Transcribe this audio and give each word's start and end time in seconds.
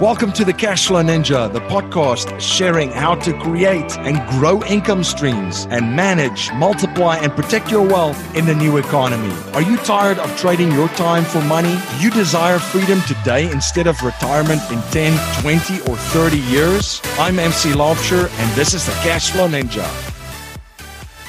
Welcome 0.00 0.32
to 0.32 0.44
the 0.44 0.52
Cashflow 0.52 1.02
Ninja, 1.02 1.50
the 1.50 1.60
podcast 1.60 2.38
sharing 2.38 2.90
how 2.90 3.14
to 3.14 3.32
create 3.40 3.96
and 4.00 4.18
grow 4.32 4.62
income 4.64 5.02
streams 5.02 5.66
and 5.70 5.96
manage, 5.96 6.52
multiply, 6.52 7.16
and 7.16 7.32
protect 7.32 7.70
your 7.70 7.80
wealth 7.80 8.36
in 8.36 8.44
the 8.44 8.54
new 8.54 8.76
economy. 8.76 9.34
Are 9.54 9.62
you 9.62 9.78
tired 9.78 10.18
of 10.18 10.36
trading 10.36 10.70
your 10.70 10.88
time 10.88 11.24
for 11.24 11.40
money? 11.44 11.78
Do 11.92 12.04
you 12.04 12.10
desire 12.10 12.58
freedom 12.58 13.00
today 13.08 13.50
instead 13.50 13.86
of 13.86 13.98
retirement 14.02 14.60
in 14.70 14.82
10, 14.90 15.18
20, 15.40 15.80
or 15.90 15.96
30 15.96 16.40
years? 16.40 17.00
I'm 17.18 17.38
MC 17.38 17.70
Laubscher, 17.70 18.28
and 18.38 18.54
this 18.54 18.74
is 18.74 18.84
the 18.84 18.92
Cashflow 18.92 19.48
Ninja. 19.48 19.86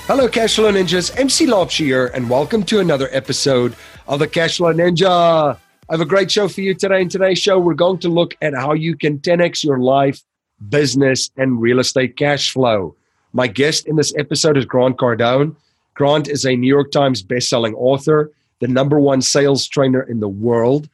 Hello, 0.07 0.27
Cashflow 0.27 0.73
Ninjas. 0.73 1.17
MC 1.17 1.45
Laubscher 1.47 1.85
here, 1.85 2.07
and 2.07 2.29
welcome 2.29 2.63
to 2.63 2.81
another 2.81 3.07
episode 3.13 3.77
of 4.09 4.19
the 4.19 4.27
Cashflow 4.27 4.75
Ninja. 4.75 5.57
I 5.89 5.93
have 5.93 6.01
a 6.01 6.05
great 6.05 6.29
show 6.29 6.49
for 6.49 6.59
you 6.59 6.73
today. 6.73 7.01
In 7.01 7.07
today's 7.07 7.39
show, 7.39 7.57
we're 7.57 7.73
going 7.73 7.99
to 7.99 8.09
look 8.09 8.35
at 8.41 8.53
how 8.53 8.73
you 8.73 8.97
can 8.97 9.19
10x 9.19 9.63
your 9.63 9.79
life, 9.79 10.21
business, 10.67 11.31
and 11.37 11.61
real 11.61 11.79
estate 11.79 12.17
cash 12.17 12.51
flow. 12.51 12.93
My 13.31 13.47
guest 13.47 13.87
in 13.87 13.95
this 13.95 14.13
episode 14.17 14.57
is 14.57 14.65
Grant 14.65 14.97
Cardone. 14.97 15.55
Grant 15.93 16.27
is 16.27 16.43
a 16.43 16.57
New 16.57 16.67
York 16.67 16.91
Times 16.91 17.23
bestselling 17.23 17.73
author, 17.77 18.33
the 18.59 18.67
number 18.67 18.99
one 18.99 19.21
sales 19.21 19.65
trainer 19.65 20.01
in 20.01 20.19
the 20.19 20.27
world, 20.27 20.89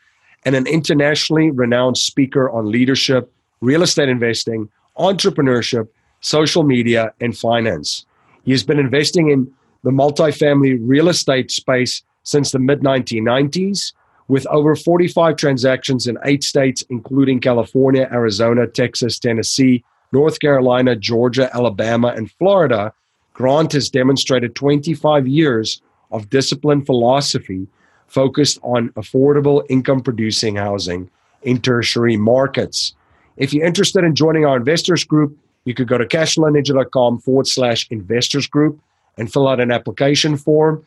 and 0.45 0.55
an 0.55 0.67
internationally 0.67 1.49
renowned 1.49 1.97
speaker 1.97 2.51
on 2.51 2.69
leadership, 2.69 3.33
real 3.61 3.81
estate 3.81 4.09
investing, 4.09 4.69
entrepreneurship, 4.99 5.87
social 6.21 6.61
media, 6.61 7.11
and 7.19 7.35
finance. 7.35 8.05
He 8.45 8.51
has 8.51 8.61
been 8.61 8.77
investing 8.77 9.31
in 9.31 9.51
the 9.81 9.89
multifamily 9.89 10.77
real 10.79 11.09
estate 11.09 11.49
space 11.49 12.03
since 12.21 12.51
the 12.51 12.59
mid 12.59 12.81
1990s 12.81 13.91
with 14.27 14.47
over 14.47 14.75
45 14.75 15.35
transactions 15.35 16.07
in 16.07 16.17
eight 16.23 16.43
states, 16.43 16.83
including 16.89 17.39
California, 17.39 18.07
Arizona, 18.11 18.67
Texas, 18.67 19.19
Tennessee, 19.19 19.83
North 20.11 20.39
Carolina, 20.39 20.95
Georgia, 20.95 21.49
Alabama, 21.53 22.09
and 22.09 22.31
Florida, 22.31 22.93
Grant 23.33 23.73
has 23.73 23.89
demonstrated 23.89 24.55
25 24.55 25.27
years 25.27 25.81
of 26.11 26.29
disciplined 26.29 26.85
philosophy 26.85 27.67
focused 28.07 28.59
on 28.61 28.89
affordable 28.89 29.63
income 29.69 30.01
producing 30.01 30.55
housing 30.55 31.09
in 31.41 31.59
tertiary 31.59 32.15
markets. 32.15 32.93
If 33.37 33.53
you're 33.53 33.65
interested 33.65 34.03
in 34.03 34.13
joining 34.13 34.45
our 34.45 34.55
investors 34.55 35.03
group, 35.03 35.35
you 35.65 35.73
could 35.73 35.87
go 35.87 35.97
to 35.97 36.05
cashflowninja.com 36.05 37.19
forward 37.19 37.47
slash 37.47 37.87
investors 37.89 38.45
group 38.45 38.79
and 39.17 39.31
fill 39.31 39.47
out 39.47 39.59
an 39.59 39.71
application 39.71 40.37
form 40.37 40.85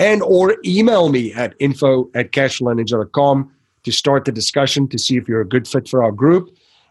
and 0.00 0.22
or 0.22 0.56
email 0.64 1.10
me 1.10 1.32
at 1.34 1.54
info 1.60 2.10
at 2.14 2.32
cashflowninja.com 2.32 3.52
to 3.84 3.92
start 3.92 4.24
the 4.24 4.32
discussion 4.32 4.88
to 4.88 4.98
see 4.98 5.16
if 5.16 5.28
you're 5.28 5.42
a 5.42 5.48
good 5.48 5.68
fit 5.68 5.88
for 5.88 6.02
our 6.02 6.10
group. 6.10 6.48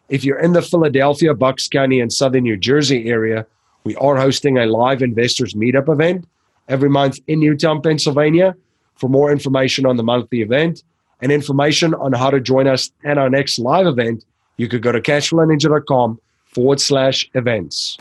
If 0.09 0.23
you're 0.23 0.39
in 0.39 0.53
the 0.53 0.61
Philadelphia, 0.61 1.33
Bucks 1.33 1.67
County, 1.67 1.99
and 1.99 2.13
Southern 2.13 2.43
New 2.43 2.55
Jersey 2.55 3.09
area, 3.09 3.45
we 3.83 3.95
are 3.95 4.15
hosting 4.15 4.57
a 4.57 4.67
live 4.67 5.01
investors 5.01 5.55
meetup 5.55 5.91
event 5.91 6.27
every 6.67 6.89
month 6.89 7.19
in 7.27 7.39
Newtown, 7.39 7.81
Pennsylvania. 7.81 8.55
For 8.95 9.09
more 9.09 9.31
information 9.31 9.85
on 9.85 9.97
the 9.97 10.03
monthly 10.03 10.41
event 10.41 10.83
and 11.21 11.31
information 11.31 11.93
on 11.95 12.13
how 12.13 12.29
to 12.29 12.39
join 12.39 12.67
us 12.67 12.91
at 13.05 13.17
our 13.17 13.29
next 13.29 13.57
live 13.57 13.87
event, 13.87 14.23
you 14.57 14.67
could 14.67 14.81
go 14.81 14.91
to 14.91 15.01
cashflowninja.com 15.01 16.19
forward 16.45 16.81
slash 16.81 17.29
events. 17.33 17.97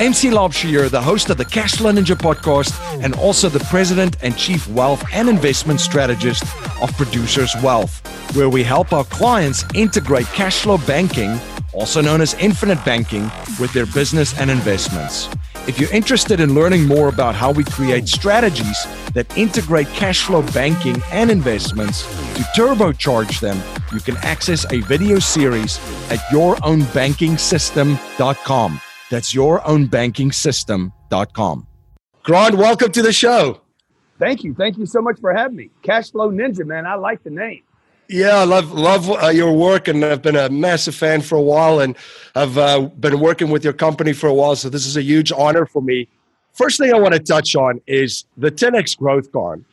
MC 0.00 0.30
Laubscher, 0.30 0.88
the 0.88 1.02
host 1.02 1.28
of 1.28 1.38
the 1.38 1.44
Cashflow 1.44 1.92
Ninja 1.92 2.14
podcast 2.14 2.72
and 3.02 3.16
also 3.16 3.48
the 3.48 3.58
president 3.64 4.16
and 4.22 4.38
chief 4.38 4.68
wealth 4.68 5.04
and 5.12 5.28
investment 5.28 5.80
strategist 5.80 6.44
of 6.80 6.96
Producers 6.96 7.52
Wealth, 7.64 8.00
where 8.36 8.48
we 8.48 8.62
help 8.62 8.92
our 8.92 9.02
clients 9.02 9.64
integrate 9.74 10.26
cash 10.26 10.60
flow 10.60 10.78
banking, 10.78 11.36
also 11.72 12.00
known 12.00 12.20
as 12.20 12.34
infinite 12.34 12.78
banking, 12.84 13.28
with 13.58 13.72
their 13.72 13.86
business 13.86 14.38
and 14.38 14.52
investments. 14.52 15.28
If 15.66 15.80
you're 15.80 15.92
interested 15.92 16.38
in 16.38 16.54
learning 16.54 16.86
more 16.86 17.08
about 17.08 17.34
how 17.34 17.50
we 17.50 17.64
create 17.64 18.06
strategies 18.06 18.80
that 19.14 19.36
integrate 19.36 19.88
cash 19.88 20.22
flow 20.22 20.42
banking 20.52 21.02
and 21.10 21.28
investments 21.28 22.02
to 22.36 22.42
turbocharge 22.56 23.40
them, 23.40 23.60
you 23.92 23.98
can 23.98 24.16
access 24.18 24.64
a 24.72 24.80
video 24.82 25.18
series 25.18 25.80
at 26.12 26.20
yourownbankingsystem.com. 26.30 28.80
That's 29.10 29.34
yourownbankingsystem.com. 29.34 31.66
Grant, 32.22 32.54
welcome 32.56 32.92
to 32.92 33.02
the 33.02 33.12
show. 33.12 33.60
Thank 34.18 34.44
you. 34.44 34.54
Thank 34.54 34.78
you 34.78 34.86
so 34.86 35.00
much 35.00 35.20
for 35.20 35.32
having 35.32 35.56
me. 35.56 35.70
Cashflow 35.82 36.32
Ninja, 36.32 36.66
man. 36.66 36.86
I 36.86 36.94
like 36.94 37.22
the 37.22 37.30
name. 37.30 37.62
Yeah, 38.08 38.36
I 38.36 38.44
love 38.44 38.72
love 38.72 39.10
uh, 39.10 39.28
your 39.28 39.52
work, 39.52 39.86
and 39.86 40.02
I've 40.02 40.22
been 40.22 40.36
a 40.36 40.48
massive 40.48 40.94
fan 40.94 41.20
for 41.20 41.36
a 41.36 41.42
while, 41.42 41.80
and 41.80 41.94
I've 42.34 42.56
uh, 42.56 42.80
been 42.80 43.20
working 43.20 43.50
with 43.50 43.62
your 43.62 43.74
company 43.74 44.14
for 44.14 44.28
a 44.28 44.34
while. 44.34 44.56
So 44.56 44.70
this 44.70 44.86
is 44.86 44.96
a 44.96 45.02
huge 45.02 45.30
honor 45.30 45.66
for 45.66 45.82
me. 45.82 46.08
First 46.54 46.78
thing 46.78 46.92
I 46.92 46.98
want 46.98 47.14
to 47.14 47.20
touch 47.20 47.54
on 47.54 47.80
is 47.86 48.24
the 48.36 48.50
10x 48.50 48.96
Growth 48.96 49.30
Con. 49.30 49.64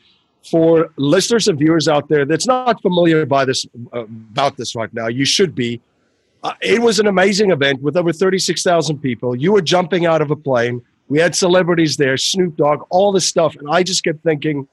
For 0.52 0.92
listeners 0.98 1.48
and 1.48 1.58
viewers 1.58 1.88
out 1.88 2.08
there 2.08 2.24
that's 2.24 2.46
not 2.46 2.80
familiar 2.82 3.26
by 3.26 3.46
this 3.46 3.66
uh, 3.94 4.04
about 4.04 4.58
this 4.58 4.76
right 4.76 4.94
now, 4.94 5.08
you 5.08 5.26
should 5.26 5.56
be. 5.56 5.82
Uh, 6.46 6.54
it 6.62 6.80
was 6.80 7.00
an 7.00 7.08
amazing 7.08 7.50
event 7.50 7.82
with 7.82 7.98
over 7.98 8.14
36,000 8.14 9.00
people. 9.00 9.36
You 9.36 9.52
were 9.52 9.64
jumping 9.64 10.06
out 10.06 10.22
of 10.22 10.30
a 10.30 10.36
plane. 10.36 10.80
We 11.08 11.18
had 11.18 11.34
celebrities 11.34 11.98
there, 11.98 12.18
Snoop 12.18 12.56
Dogg, 12.56 12.86
all 12.92 13.12
this 13.12 13.26
stuff, 13.26 13.56
and 13.56 13.68
I 13.68 13.82
just 13.82 14.04
kept 14.04 14.22
thinking, 14.22 14.68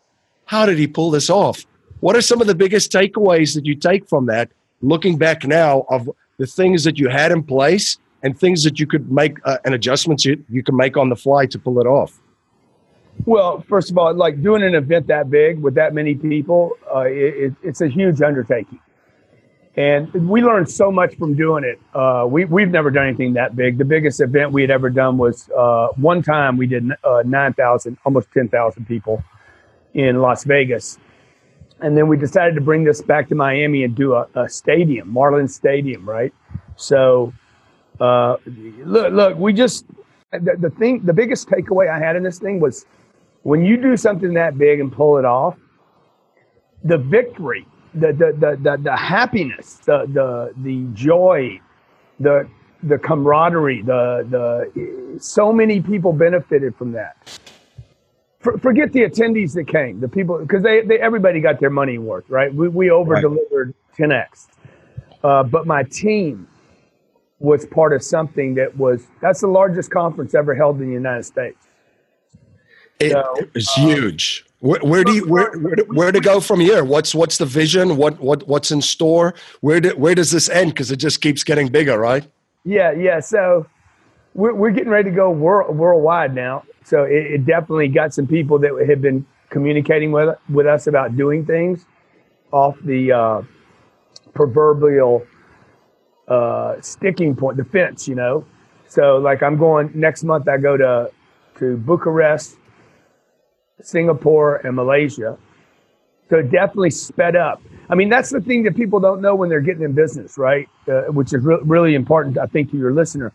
how 0.45 0.67
did 0.67 0.77
he 0.77 0.87
pull 0.87 1.11
this 1.11 1.31
off? 1.31 1.65
What 2.01 2.15
are 2.15 2.21
some 2.21 2.43
of 2.43 2.47
the 2.47 2.55
biggest 2.55 2.93
takeaways 2.93 3.55
that 3.55 3.65
you 3.65 3.75
take 3.75 4.07
from 4.07 4.27
that, 4.27 4.51
looking 4.83 5.17
back 5.17 5.47
now, 5.47 5.87
of 5.89 6.11
the 6.37 6.47
things 6.47 6.85
that 6.85 6.99
you 6.99 7.09
had 7.09 7.33
in 7.33 7.43
place 7.43 7.97
and 8.23 8.39
things 8.39 8.65
that 8.65 8.79
you 8.79 8.87
could 8.87 9.11
make 9.11 9.39
uh, 9.47 9.57
and 9.65 9.75
adjustments 9.75 10.27
you, 10.27 10.45
you 10.51 10.63
can 10.63 10.77
make 10.77 10.99
on 10.99 11.09
the 11.09 11.17
fly 11.17 11.47
to 11.47 11.59
pull 11.59 11.81
it 11.81 11.87
off? 11.87 12.21
Well, 13.25 13.63
first 13.63 13.91
of 13.91 13.97
all, 13.97 14.13
like 14.13 14.43
doing 14.43 14.63
an 14.63 14.75
event 14.75 15.07
that 15.07 15.31
big 15.31 15.59
with 15.59 15.75
that 15.77 15.95
many 15.95 16.17
people, 16.17 16.77
uh, 16.95 17.07
it, 17.07 17.55
it's 17.63 17.81
a 17.81 17.89
huge 17.89 18.21
undertaking. 18.21 18.79
And 19.75 20.13
we 20.29 20.43
learned 20.43 20.71
so 20.71 20.93
much 20.93 21.17
from 21.17 21.35
doing 21.35 21.65
it. 21.65 21.81
Uh, 21.95 22.27
we, 22.29 22.45
we've 22.45 22.71
never 22.71 22.91
done 22.91 23.07
anything 23.07 23.33
that 23.35 23.57
big. 23.57 23.79
The 23.79 23.87
biggest 23.87 24.21
event 24.21 24.53
we 24.53 24.61
had 24.61 24.71
ever 24.71 24.91
done 24.91 25.17
was 25.17 25.49
uh, 25.51 25.89
one 25.97 26.23
time 26.23 26.59
we 26.59 26.67
did 26.67 26.91
uh, 27.05 27.23
9,000, 27.25 27.97
almost 28.05 28.31
10,000 28.33 28.87
people 28.87 29.25
in 29.95 30.21
Las 30.21 30.45
Vegas 30.45 30.99
and 31.83 31.97
then 31.97 32.07
we 32.07 32.17
decided 32.17 32.55
to 32.55 32.61
bring 32.61 32.85
this 32.85 33.03
back 33.03 33.29
to 33.29 33.35
Miami 33.35 33.83
and 33.83 33.95
do 33.95 34.15
a, 34.15 34.27
a 34.37 34.49
stadium, 34.49 35.13
Marlins 35.13 35.51
Stadium, 35.51 36.09
right? 36.09 36.33
So, 36.77 37.33
uh, 38.01 38.37
look, 38.47 39.13
look, 39.13 39.37
we 39.37 39.53
just 39.53 39.85
the, 40.31 40.57
the 40.59 40.71
thing, 40.71 41.01
the 41.05 41.13
biggest 41.13 41.49
takeaway 41.49 41.91
I 41.91 41.99
had 41.99 42.17
in 42.17 42.23
this 42.23 42.39
thing 42.39 42.61
was 42.61 42.87
when 43.43 43.65
you 43.65 43.77
do 43.77 43.97
something 43.97 44.35
that 44.35 44.57
big 44.57 44.81
and 44.81 44.93
pull 44.93 45.19
it 45.19 45.25
off, 45.25 45.57
the 46.85 46.99
victory, 46.99 47.67
the 47.95 48.13
the 48.13 48.57
the 48.61 48.79
the, 48.83 48.97
happiness, 48.97 49.77
the 49.85 50.07
the 50.07 50.53
the 50.63 50.87
joy, 50.95 51.61
the 52.21 52.49
the 52.83 52.99
camaraderie, 52.99 53.83
the 53.83 54.27
the 54.29 55.19
so 55.21 55.53
many 55.53 55.81
people 55.81 56.13
benefited 56.13 56.75
from 56.77 56.93
that 56.93 57.17
for, 58.43 58.59
forget 58.59 58.93
the 58.93 59.01
attendees 59.01 59.55
that 59.55 59.69
came, 59.69 60.01
the 60.01 60.09
people, 60.09 60.39
because 60.39 60.63
they, 60.63 60.83
they 60.83 60.99
everybody 60.99 61.41
got 61.41 61.61
their 61.61 61.71
money 61.71 61.99
worth, 61.99 62.29
right? 62.29 62.53
We, 62.53 62.69
we 62.69 62.91
over 62.91 63.21
delivered 63.21 63.75
right. 63.99 64.11
10x. 64.11 64.49
Uh, 65.23 65.45
but 65.45 65.67
my 65.67 65.85
team 65.85 66.49
was 67.39 67.65
part 67.67 67.93
of 67.93 68.03
something 68.03 68.55
that 68.55 68.77
was, 68.77 69.07
that's 69.21 69.41
the 69.41 69.47
largest 69.47 69.91
conference 69.91 70.35
ever 70.35 70.55
held 70.55 70.81
in 70.81 70.89
the 70.89 70.93
United 70.93 71.25
States. 71.25 71.69
It, 72.99 73.13
so, 73.13 73.35
it 73.37 73.55
was 73.55 73.69
um, 73.77 73.87
huge. 73.87 74.45
Where, 74.63 74.79
where, 74.83 75.03
do 75.03 75.13
you 75.13 75.29
where, 75.29 75.51
where, 75.59 75.77
where 75.89 76.13
to 76.13 76.21
go 76.21 76.39
from 76.39 76.61
here? 76.61 76.85
What's 76.85 77.17
what's 77.17 77.37
the 77.37 77.47
vision? 77.47 77.97
What 77.97 78.21
what 78.21 78.47
what's 78.47 78.71
in 78.71 78.81
store? 78.81 79.35
Where 79.61 79.81
do, 79.81 79.91
where 79.97 80.15
does 80.15 80.31
this 80.31 80.49
end? 80.49 80.71
Because 80.71 80.93
it 80.93 80.99
just 80.99 81.21
keeps 81.21 81.43
getting 81.43 81.67
bigger, 81.67 81.99
right? 81.99 82.25
Yeah, 82.63 82.93
yeah. 82.93 83.19
So 83.19 83.67
we're 84.35 84.55
we're 84.55 84.71
getting 84.71 84.91
ready 84.91 85.11
to 85.11 85.17
go 85.17 85.33
world, 85.33 85.77
worldwide 85.77 86.33
now. 86.33 86.63
So 86.85 87.03
it, 87.03 87.33
it, 87.33 87.45
definitely 87.45 87.89
got 87.89 88.15
some 88.15 88.29
people 88.29 88.57
that 88.61 88.71
have 88.89 89.03
been 89.03 89.27
communicating 89.51 90.13
with 90.13 90.39
with 90.49 90.69
us 90.69 90.87
about 90.87 91.17
doing 91.17 91.45
things 91.45 91.85
off 92.53 92.77
the 92.85 93.11
uh, 93.11 93.43
proverbial 94.33 95.27
uh, 96.29 96.81
sticking 96.81 97.35
point, 97.35 97.57
the 97.57 97.65
fence, 97.65 98.07
you 98.07 98.15
know. 98.15 98.47
So 98.87 99.17
like 99.17 99.43
I'm 99.43 99.59
going 99.59 99.91
next 99.93 100.23
month. 100.23 100.47
I 100.47 100.57
go 100.59 100.77
to 100.77 101.11
to 101.59 101.77
Bucharest, 101.79 102.59
Singapore, 103.83 104.57
and 104.57 104.77
Malaysia. 104.77 105.39
So 106.31 106.39
it 106.39 106.51
definitely 106.51 106.91
sped 106.91 107.37
up. 107.37 107.63
I 107.91 107.95
mean, 107.95 108.09
that's 108.09 108.31
the 108.31 108.41
thing 108.41 108.63
that 108.65 108.77
people 108.77 109.01
don't 109.01 109.21
know 109.21 109.35
when 109.35 109.49
they're 109.51 109.61
getting 109.61 109.83
in 109.83 109.93
business, 109.93 110.39
right? 110.39 110.69
Uh, 110.89 111.03
which 111.13 111.35
is 111.35 111.45
re- 111.45 111.61
really 111.63 111.95
important, 111.95 112.39
I 112.39 112.47
think, 112.47 112.71
to 112.73 112.79
your 112.79 112.93
listener 112.93 113.33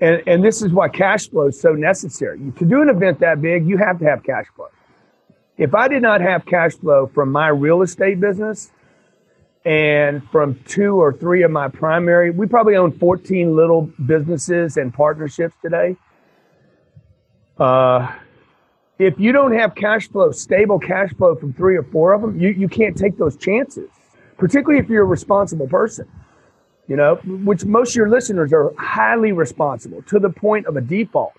and, 0.00 0.22
and 0.26 0.44
this 0.44 0.62
is 0.62 0.72
why 0.72 0.88
cash 0.88 1.28
flow 1.30 1.46
is 1.48 1.60
so 1.60 1.72
necessary. 1.72 2.38
To 2.58 2.64
do 2.64 2.82
an 2.82 2.88
event 2.90 3.20
that 3.20 3.40
big, 3.40 3.66
you 3.66 3.78
have 3.78 3.98
to 4.00 4.04
have 4.04 4.22
cash 4.22 4.46
flow. 4.54 4.68
If 5.56 5.74
I 5.74 5.88
did 5.88 6.02
not 6.02 6.20
have 6.20 6.46
cash 6.46 6.74
flow 6.74 7.06
from 7.06 7.32
my 7.32 7.48
real 7.48 7.82
estate 7.82 8.20
business 8.20 8.70
And 9.64 10.22
from 10.30 10.60
two 10.66 10.96
or 11.00 11.12
three 11.12 11.42
of 11.42 11.50
my 11.50 11.68
primary, 11.68 12.30
we 12.30 12.46
probably 12.46 12.76
own 12.76 12.92
14 12.92 13.56
little 13.56 13.90
businesses 14.06 14.76
and 14.76 14.92
partnerships 14.92 15.54
today. 15.62 15.96
Uh, 17.58 18.12
if 18.98 19.18
you 19.18 19.32
don't 19.32 19.52
have 19.52 19.74
cash 19.74 20.08
flow, 20.08 20.30
stable 20.30 20.78
cash 20.78 21.12
flow 21.14 21.34
from 21.34 21.52
three 21.52 21.76
or 21.76 21.82
four 21.82 22.12
of 22.12 22.20
them, 22.20 22.38
you, 22.38 22.50
you 22.50 22.68
can't 22.68 22.96
take 22.96 23.18
those 23.18 23.36
chances, 23.36 23.90
particularly 24.38 24.82
if 24.82 24.88
you're 24.88 25.02
a 25.02 25.06
responsible 25.06 25.66
person, 25.66 26.08
you 26.86 26.96
know, 26.96 27.16
which 27.24 27.64
most 27.64 27.90
of 27.90 27.96
your 27.96 28.08
listeners 28.08 28.52
are 28.52 28.72
highly 28.78 29.32
responsible 29.32 30.02
to 30.02 30.18
the 30.18 30.30
point 30.30 30.66
of 30.66 30.76
a 30.76 30.80
default. 30.80 31.32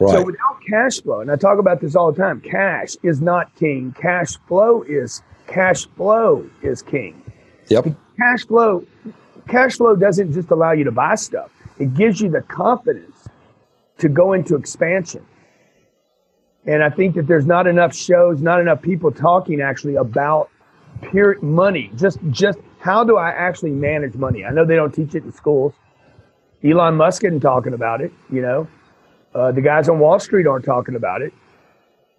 Right. 0.00 0.12
So 0.12 0.24
without 0.24 0.58
cash 0.68 1.00
flow, 1.00 1.20
and 1.20 1.30
I 1.30 1.34
talk 1.34 1.58
about 1.58 1.80
this 1.80 1.96
all 1.96 2.12
the 2.12 2.22
time, 2.22 2.40
cash 2.40 2.96
is 3.02 3.20
not 3.20 3.52
king. 3.56 3.92
Cash 4.00 4.36
flow 4.46 4.82
is 4.82 5.22
cash 5.48 5.86
flow 5.96 6.48
is 6.62 6.82
king. 6.82 7.20
Yep. 7.66 7.96
Cash 8.16 8.46
flow, 8.46 8.86
cash 9.48 9.76
flow 9.76 9.96
doesn't 9.96 10.32
just 10.32 10.52
allow 10.52 10.70
you 10.70 10.84
to 10.84 10.92
buy 10.92 11.16
stuff. 11.16 11.50
It 11.80 11.94
gives 11.94 12.20
you 12.20 12.30
the 12.30 12.42
confidence 12.42 13.26
to 13.98 14.08
go 14.08 14.34
into 14.34 14.54
expansion. 14.54 15.26
And 16.68 16.84
I 16.84 16.90
think 16.90 17.14
that 17.14 17.26
there's 17.26 17.46
not 17.46 17.66
enough 17.66 17.94
shows, 17.96 18.42
not 18.42 18.60
enough 18.60 18.82
people 18.82 19.10
talking 19.10 19.62
actually 19.62 19.94
about 19.94 20.50
pure 21.10 21.40
money. 21.40 21.90
Just 21.96 22.18
just 22.30 22.58
how 22.78 23.04
do 23.04 23.16
I 23.16 23.30
actually 23.30 23.70
manage 23.70 24.14
money? 24.14 24.44
I 24.44 24.50
know 24.50 24.66
they 24.66 24.76
don't 24.76 24.92
teach 24.92 25.14
it 25.14 25.24
in 25.24 25.32
schools. 25.32 25.72
Elon 26.62 26.94
Musk 26.96 27.24
isn't 27.24 27.40
talking 27.40 27.72
about 27.72 28.02
it, 28.02 28.12
you 28.30 28.42
know. 28.42 28.68
Uh, 29.34 29.50
the 29.50 29.62
guys 29.62 29.88
on 29.88 29.98
Wall 29.98 30.18
Street 30.18 30.46
aren't 30.46 30.66
talking 30.66 30.94
about 30.94 31.22
it. 31.22 31.32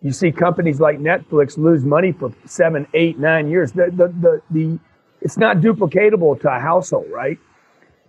You 0.01 0.11
see 0.11 0.31
companies 0.31 0.79
like 0.79 0.97
Netflix 0.97 1.57
lose 1.57 1.85
money 1.85 2.11
for 2.11 2.33
seven, 2.45 2.87
eight, 2.95 3.19
nine 3.19 3.49
years. 3.49 3.73
The, 3.73 3.91
the, 3.91 4.07
the, 4.07 4.41
the, 4.49 4.79
it's 5.21 5.37
not 5.37 5.57
duplicatable 5.57 6.41
to 6.41 6.49
a 6.51 6.59
household, 6.59 7.07
right? 7.11 7.37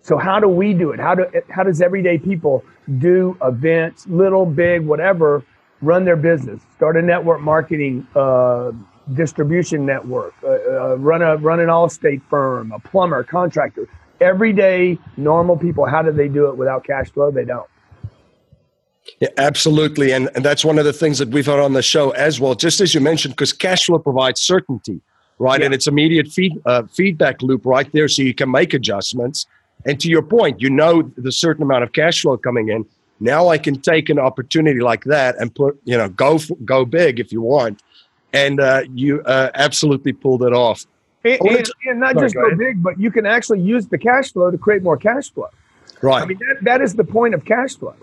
So 0.01 0.17
how 0.17 0.41
do 0.41 0.49
we 0.49 0.73
do 0.73 0.93
it? 0.93 1.01
How 1.01 1.15
do 1.17 1.27
how 1.51 1.65
does 1.65 1.83
everyday 1.83 2.17
people 2.17 2.65
do 2.99 3.37
events, 3.43 4.07
little, 4.07 4.47
big, 4.47 4.87
whatever, 4.87 5.45
run 5.83 6.05
their 6.05 6.17
business, 6.17 6.61
start 6.77 6.97
a 6.97 7.03
network 7.03 7.41
marketing 7.41 8.07
uh, 8.15 8.73
distribution 9.15 9.87
network, 9.87 10.35
uh, 10.45 10.49
uh, 10.49 10.97
run 10.99 11.23
a 11.23 11.37
run 11.37 11.61
an 11.61 11.69
Allstate 11.69 12.23
firm, 12.29 12.73
a 12.73 12.79
plumber, 12.79 13.23
contractor. 13.25 13.89
Everyday 14.21 14.99
normal 15.17 15.57
people, 15.57 15.87
how 15.87 16.03
do 16.03 16.13
they 16.13 16.29
do 16.29 16.49
it 16.49 16.57
without 16.57 16.85
cash 16.85 17.11
flow? 17.11 17.31
They 17.31 17.45
don't. 17.45 17.67
Yeah, 19.19 19.29
absolutely. 19.39 20.13
And, 20.13 20.29
and 20.35 20.45
that's 20.45 20.65
one 20.65 20.79
of 20.79 20.85
the 20.85 20.93
things 20.93 21.19
that 21.19 21.31
we've 21.31 21.47
had 21.47 21.59
on 21.59 21.73
the 21.73 21.83
show 21.83 22.11
as 22.11 22.39
well, 22.39 22.55
just 22.55 22.81
as 22.81 22.95
you 22.95 23.01
mentioned, 23.01 23.35
because 23.35 23.53
cash 23.53 23.87
flow 23.87 23.99
provides 23.99 24.41
certainty, 24.41 25.01
right? 25.39 25.61
Yeah. 25.61 25.67
And 25.67 25.75
it's 25.75 25.87
immediate 25.87 26.29
feed, 26.29 26.61
uh, 26.67 26.83
feedback 26.85 27.43
loop 27.43 27.65
right 27.65 27.91
there 27.93 28.09
so 28.09 28.23
you 28.23 28.35
can 28.35 28.51
make 28.51 28.75
adjustments. 28.75 29.47
And 29.87 29.99
to 30.01 30.09
your 30.09 30.23
point, 30.23 30.61
you 30.61 30.69
know 30.69 31.11
the 31.17 31.33
certain 31.33 31.63
amount 31.63 31.85
of 31.85 31.93
cash 31.93 32.21
flow 32.21 32.37
coming 32.37 32.69
in. 32.69 32.85
Now 33.21 33.49
I 33.49 33.59
can 33.59 33.81
take 33.81 34.09
an 34.09 34.19
opportunity 34.19 34.81
like 34.81 35.05
that 35.05 35.37
and 35.39 35.55
put, 35.55 35.81
you 35.85 35.97
know, 35.97 36.09
go 36.09 36.39
go 36.65 36.85
big 36.85 37.21
if 37.21 37.33
you 37.33 37.43
want, 37.43 37.83
and 38.33 38.61
uh, 38.61 38.83
you 38.95 39.21
uh, 39.23 39.51
absolutely 39.55 40.13
pulled 40.13 40.43
it 40.43 40.55
off. 40.55 40.87
And, 41.23 41.39
and, 41.43 41.67
and 41.85 42.01
not 42.01 42.15
Sorry, 42.15 42.25
just 42.25 42.35
go, 42.35 42.51
go 42.51 42.57
big, 42.57 42.83
but 42.83 42.99
you 42.99 43.11
can 43.11 43.27
actually 43.27 43.61
use 43.61 43.87
the 43.87 43.99
cash 43.99 44.33
flow 44.33 44.51
to 44.51 44.57
create 44.57 44.83
more 44.83 44.97
cash 44.97 45.31
flow. 45.31 45.49
Right. 46.01 46.23
I 46.23 46.27
mean 46.27 46.39
that, 46.39 46.65
that 46.65 46.81
is 46.81 46.95
the 46.95 47.05
point 47.05 47.35
of 47.35 47.45
cash 47.45 47.77
flow. 47.77 47.95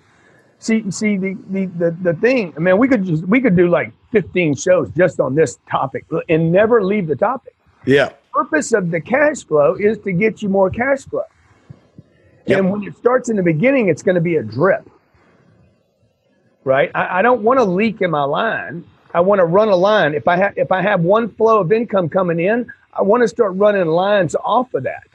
See, 0.60 0.90
see 0.92 1.18
the, 1.18 1.38
the 1.50 1.66
the 1.66 1.92
the 2.02 2.14
thing. 2.14 2.54
I 2.56 2.60
mean, 2.60 2.78
we 2.78 2.88
could 2.88 3.04
just 3.04 3.26
we 3.28 3.42
could 3.42 3.56
do 3.56 3.70
like 3.70 3.92
15 4.12 4.56
shows 4.56 4.90
just 4.96 5.20
on 5.20 5.36
this 5.36 5.58
topic 5.70 6.06
and 6.30 6.52
never 6.52 6.84
leave 6.84 7.08
the 7.08 7.16
topic. 7.16 7.56
Yeah. 7.86 8.10
The 8.10 8.16
purpose 8.44 8.74
of 8.74 8.92
the 8.92 9.02
cash 9.02 9.44
flow 9.44 9.76
is 9.76 9.98
to 10.00 10.12
get 10.12 10.42
you 10.42 10.50
more 10.50 10.70
cash 10.70 11.04
flow. 11.06 11.24
Yep. 12.46 12.60
And 12.60 12.72
when 12.72 12.84
it 12.84 12.96
starts 12.98 13.30
in 13.30 13.36
the 13.36 13.44
beginning, 13.44 13.90
it's 13.90 14.02
going 14.02 14.16
to 14.16 14.22
be 14.22 14.38
a 14.38 14.44
drip. 14.44 14.90
Right? 16.68 16.92
I, 16.94 17.20
I 17.20 17.22
don't 17.22 17.44
want 17.44 17.60
to 17.60 17.64
leak 17.64 18.02
in 18.02 18.12
my 18.12 18.26
line. 18.26 18.84
I 19.14 19.22
want 19.22 19.40
to 19.40 19.46
run 19.46 19.70
a 19.70 19.76
line. 19.76 20.14
If 20.14 20.28
I 20.28 20.36
have 20.36 20.58
if 20.58 20.70
I 20.70 20.82
have 20.82 21.00
one 21.00 21.30
flow 21.30 21.62
of 21.62 21.72
income 21.72 22.10
coming 22.10 22.42
in, 22.42 22.70
I 22.92 23.04
want 23.04 23.24
to 23.24 23.28
start 23.30 23.54
running 23.56 23.86
lines 23.86 24.36
off 24.44 24.74
of 24.74 24.84
that. 24.84 25.08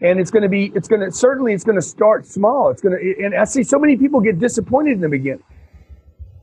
And 0.00 0.18
it's 0.18 0.32
going 0.32 0.42
to 0.42 0.48
be 0.48 0.72
it's 0.74 0.88
going 0.88 1.02
to 1.02 1.12
certainly 1.12 1.52
it's 1.52 1.62
going 1.62 1.76
to 1.76 1.82
start 1.82 2.26
small. 2.26 2.70
It's 2.70 2.82
going 2.82 2.98
to 2.98 3.24
and 3.24 3.36
i 3.36 3.44
see 3.44 3.62
so 3.62 3.78
many 3.78 3.96
people 3.96 4.20
get 4.20 4.40
disappointed 4.40 4.94
in 4.94 5.00
the 5.02 5.08
beginning 5.08 5.44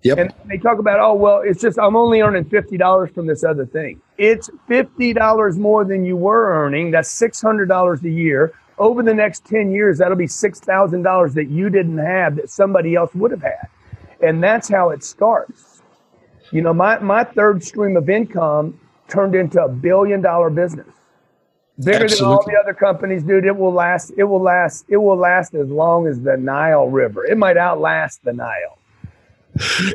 yep. 0.04 0.18
And 0.18 0.34
they 0.46 0.58
talk 0.58 0.80
about 0.80 1.02
oh 1.02 1.14
well 1.14 1.42
it's 1.44 1.62
just 1.62 1.78
i'm 1.78 1.98
only 1.98 2.22
earning 2.22 2.46
$50 2.46 3.14
from 3.14 3.28
this 3.28 3.44
other 3.44 3.66
thing. 3.66 4.02
It's 4.18 4.50
$50 4.70 5.58
more 5.58 5.84
than 5.84 6.06
you 6.06 6.16
were 6.16 6.64
earning. 6.64 6.92
That's 6.92 7.14
$600 7.20 8.04
a 8.04 8.10
year. 8.10 8.54
Over 8.78 9.04
the 9.04 9.14
next 9.14 9.46
10 9.46 9.74
years 9.74 9.98
that'll 9.98 10.16
be 10.16 10.28
$6000 10.28 11.34
that 11.34 11.50
you 11.50 11.70
didn't 11.70 11.98
have 11.98 12.38
that 12.38 12.50
somebody 12.50 12.96
else 12.96 13.14
would 13.14 13.32
have 13.32 13.44
had 13.44 13.68
and 14.22 14.44
that's 14.44 14.68
how 14.70 14.90
it 14.90 15.04
starts 15.04 15.82
you 16.52 16.62
know 16.62 16.74
my, 16.74 17.00
my 17.00 17.24
third 17.24 17.64
stream 17.64 17.96
of 17.98 18.10
income 18.10 18.80
turned 19.08 19.36
into 19.36 19.62
a 19.62 19.70
billion 19.70 20.22
dollar 20.22 20.50
business 20.50 20.88
bigger 21.84 22.04
Absolutely. 22.04 22.26
than 22.26 22.34
all 22.34 22.46
the 22.46 22.58
other 22.60 22.74
companies, 22.74 23.24
dude. 23.24 23.46
It 23.46 23.58
will 23.58 23.74
last. 23.74 24.12
It 24.18 24.24
will 24.24 24.42
last. 24.42 24.86
It 24.90 24.98
will 24.98 25.18
last 25.18 25.54
as 25.54 25.70
long 25.70 26.08
as 26.08 26.22
the 26.22 26.38
Nile 26.38 26.88
River. 26.88 27.26
It 27.26 27.38
might 27.38 27.58
outlast 27.58 28.24
the 28.24 28.34
Nile. 28.34 28.78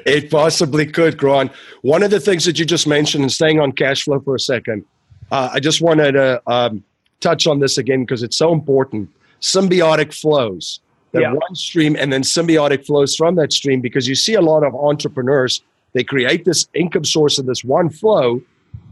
It 0.04 0.30
possibly 0.30 0.86
could, 0.86 1.16
Grant. 1.16 1.50
One 1.80 2.02
of 2.02 2.10
the 2.10 2.20
things 2.20 2.44
that 2.44 2.58
you 2.58 2.64
just 2.64 2.86
mentioned, 2.86 3.22
and 3.22 3.32
staying 3.32 3.58
on 3.58 3.72
cash 3.72 4.04
flow 4.04 4.20
for 4.20 4.34
a 4.34 4.40
second, 4.40 4.84
uh, 5.30 5.50
I 5.52 5.60
just 5.60 5.80
wanted 5.80 6.12
to 6.12 6.42
um, 6.46 6.84
touch 7.20 7.46
on 7.46 7.60
this 7.60 7.78
again 7.78 8.02
because 8.02 8.22
it's 8.22 8.36
so 8.36 8.52
important. 8.52 9.08
Symbiotic 9.40 10.12
flows. 10.12 10.80
That 11.12 11.22
yeah. 11.22 11.32
one 11.32 11.54
stream 11.54 11.96
and 11.98 12.12
then 12.12 12.22
symbiotic 12.22 12.84
flows 12.84 13.16
from 13.16 13.36
that 13.36 13.52
stream 13.52 13.80
because 13.80 14.06
you 14.06 14.14
see 14.14 14.34
a 14.34 14.40
lot 14.40 14.64
of 14.64 14.74
entrepreneurs, 14.74 15.62
they 15.92 16.04
create 16.04 16.44
this 16.44 16.68
income 16.74 17.04
source 17.04 17.38
of 17.38 17.46
this 17.46 17.64
one 17.64 17.88
flow 17.88 18.42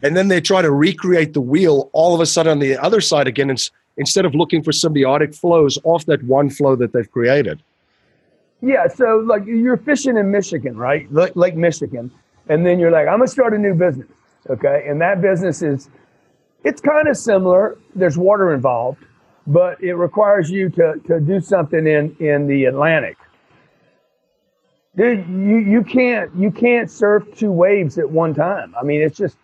and 0.03 0.17
then 0.17 0.29
they 0.29 0.41
try 0.41 0.63
to 0.63 0.71
recreate 0.71 1.35
the 1.35 1.41
wheel 1.41 1.91
all 1.93 2.15
of 2.15 2.21
a 2.21 2.27
sudden 2.27 2.53
on 2.53 2.59
the 2.61 2.77
other 2.79 3.01
side 3.01 3.27
again 3.27 3.55
instead 3.97 4.25
of 4.25 4.35
looking 4.35 4.63
for 4.63 4.71
symbiotic 4.71 5.37
flows 5.37 5.79
off 5.85 6.07
that 6.07 6.23
one 6.25 6.49
flow 6.49 6.77
that 6.77 6.93
they've 6.93 7.11
created. 7.11 7.63
Yeah 8.63 8.89
so 8.89 9.23
like 9.27 9.45
you're 9.45 9.77
fishing 9.77 10.17
in 10.17 10.31
michigan 10.31 10.77
right? 10.77 11.13
Lake 11.13 11.57
michigan. 11.57 12.11
And 12.49 12.65
then 12.65 12.79
you're 12.79 12.91
like 12.91 13.07
i'm 13.09 13.19
gonna 13.19 13.29
start 13.29 13.55
a 13.55 13.59
new 13.59 13.75
business 13.75 14.09
okay? 14.49 14.85
And 14.89 15.01
that 15.01 15.21
business 15.21 15.63
is 15.63 15.89
it's 16.65 16.81
kind 16.81 17.09
of 17.09 17.17
similar. 17.17 17.79
There's 17.95 18.17
water 18.17 18.55
involved 18.55 19.05
but 19.47 19.83
it 19.83 19.95
requires 19.95 20.51
you 20.51 20.71
to, 20.71 20.95
to 21.07 21.21
do 21.21 21.41
something 21.41 21.87
in, 21.87 22.17
in 22.19 22.47
the 22.47 22.65
atlantic 22.65 23.17
Dude, 24.97 25.27
you, 25.29 25.59
you 25.59 25.83
can't 25.83 26.35
you 26.37 26.53
can't 26.53 26.89
surf 26.89 27.25
two 27.37 27.51
waves 27.51 27.99
at 27.99 28.09
one 28.09 28.33
time. 28.33 28.75
I 28.81 28.85
mean, 28.85 29.03
it's 29.03 29.19
just 29.19 29.37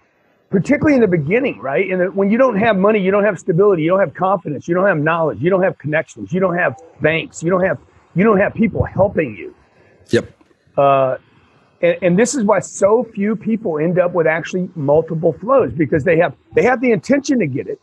particularly 0.49 0.95
in 0.95 1.01
the 1.01 1.09
beginning, 1.09 1.59
right? 1.59 1.91
And 1.91 2.15
when 2.15 2.31
you 2.31 2.39
don't 2.39 2.57
have 2.57 2.77
money, 2.77 3.01
you 3.01 3.11
don't 3.11 3.25
have 3.25 3.39
stability, 3.39 3.83
you 3.83 3.91
don't 3.91 3.99
have 3.99 4.15
confidence, 4.15 4.69
you 4.69 4.75
don't 4.75 4.87
have 4.87 4.99
knowledge, 4.99 5.41
you 5.41 5.51
don't 5.51 5.63
have 5.63 5.77
connections, 5.79 6.33
you 6.33 6.39
don't 6.39 6.57
have 6.57 6.77
banks, 7.01 7.43
you 7.43 7.51
don't 7.51 7.65
have 7.65 7.79
you 8.15 8.23
don't 8.23 8.39
have 8.39 8.55
people 8.55 8.85
helping 8.85 9.37
you. 9.37 9.55
Yep. 10.11 10.33
Uh, 10.77 11.17
and, 11.83 11.99
and 12.03 12.19
this 12.19 12.37
is 12.37 12.45
why 12.45 12.61
so 12.61 13.03
few 13.03 13.35
people 13.35 13.79
end 13.79 13.99
up 13.99 14.13
with 14.13 14.29
actually 14.29 14.71
multiple 14.77 15.33
flows 15.33 15.73
because 15.73 16.05
they 16.05 16.17
have 16.19 16.33
they 16.55 16.63
have 16.63 16.81
the 16.81 16.93
intention 16.93 17.41
to 17.41 17.47
get 17.49 17.67
it. 17.67 17.81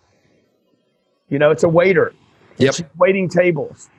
You 1.29 1.39
know, 1.39 1.51
it's 1.51 1.63
a 1.63 1.69
waiter. 1.69 2.13
Yep. 2.57 2.75
She's 2.75 2.85
waiting 2.97 3.29
tables. 3.29 3.89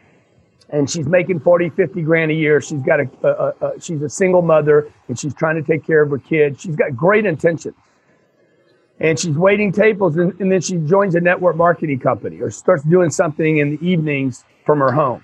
And 0.71 0.89
she's 0.89 1.07
making 1.07 1.41
40, 1.41 1.71
50 1.71 2.03
grand 2.03 2.31
a 2.31 2.35
year. 2.35 2.61
She's 2.61 2.83
got 2.83 3.01
a, 3.01 3.09
a, 3.23 3.67
a 3.67 3.81
she's 3.81 4.03
a 4.03 4.09
single 4.09 4.43
mother 4.43 4.93
and 5.09 5.19
she's 5.19 5.33
trying 5.35 5.57
to 5.57 5.63
take 5.63 5.87
care 5.87 6.03
of 6.03 6.11
her 6.11 6.19
kids. 6.19 6.61
She's 6.61 6.77
got 6.77 6.95
great 6.95 7.25
intentions 7.25 7.75
and 9.01 9.19
she's 9.19 9.37
waiting 9.37 9.73
tables 9.73 10.17
and, 10.17 10.39
and, 10.41 10.51
then 10.51 10.61
she 10.61 10.77
joins 10.77 11.15
a 11.15 11.21
network 11.21 11.57
marketing 11.57 11.99
company 11.99 12.41
or 12.41 12.51
starts 12.51 12.83
doing 12.85 13.11
something 13.11 13.59
in 13.59 13.77
the 13.77 13.87
evenings 13.87 14.45
from 14.65 14.81
her 14.81 14.93
home 14.93 15.23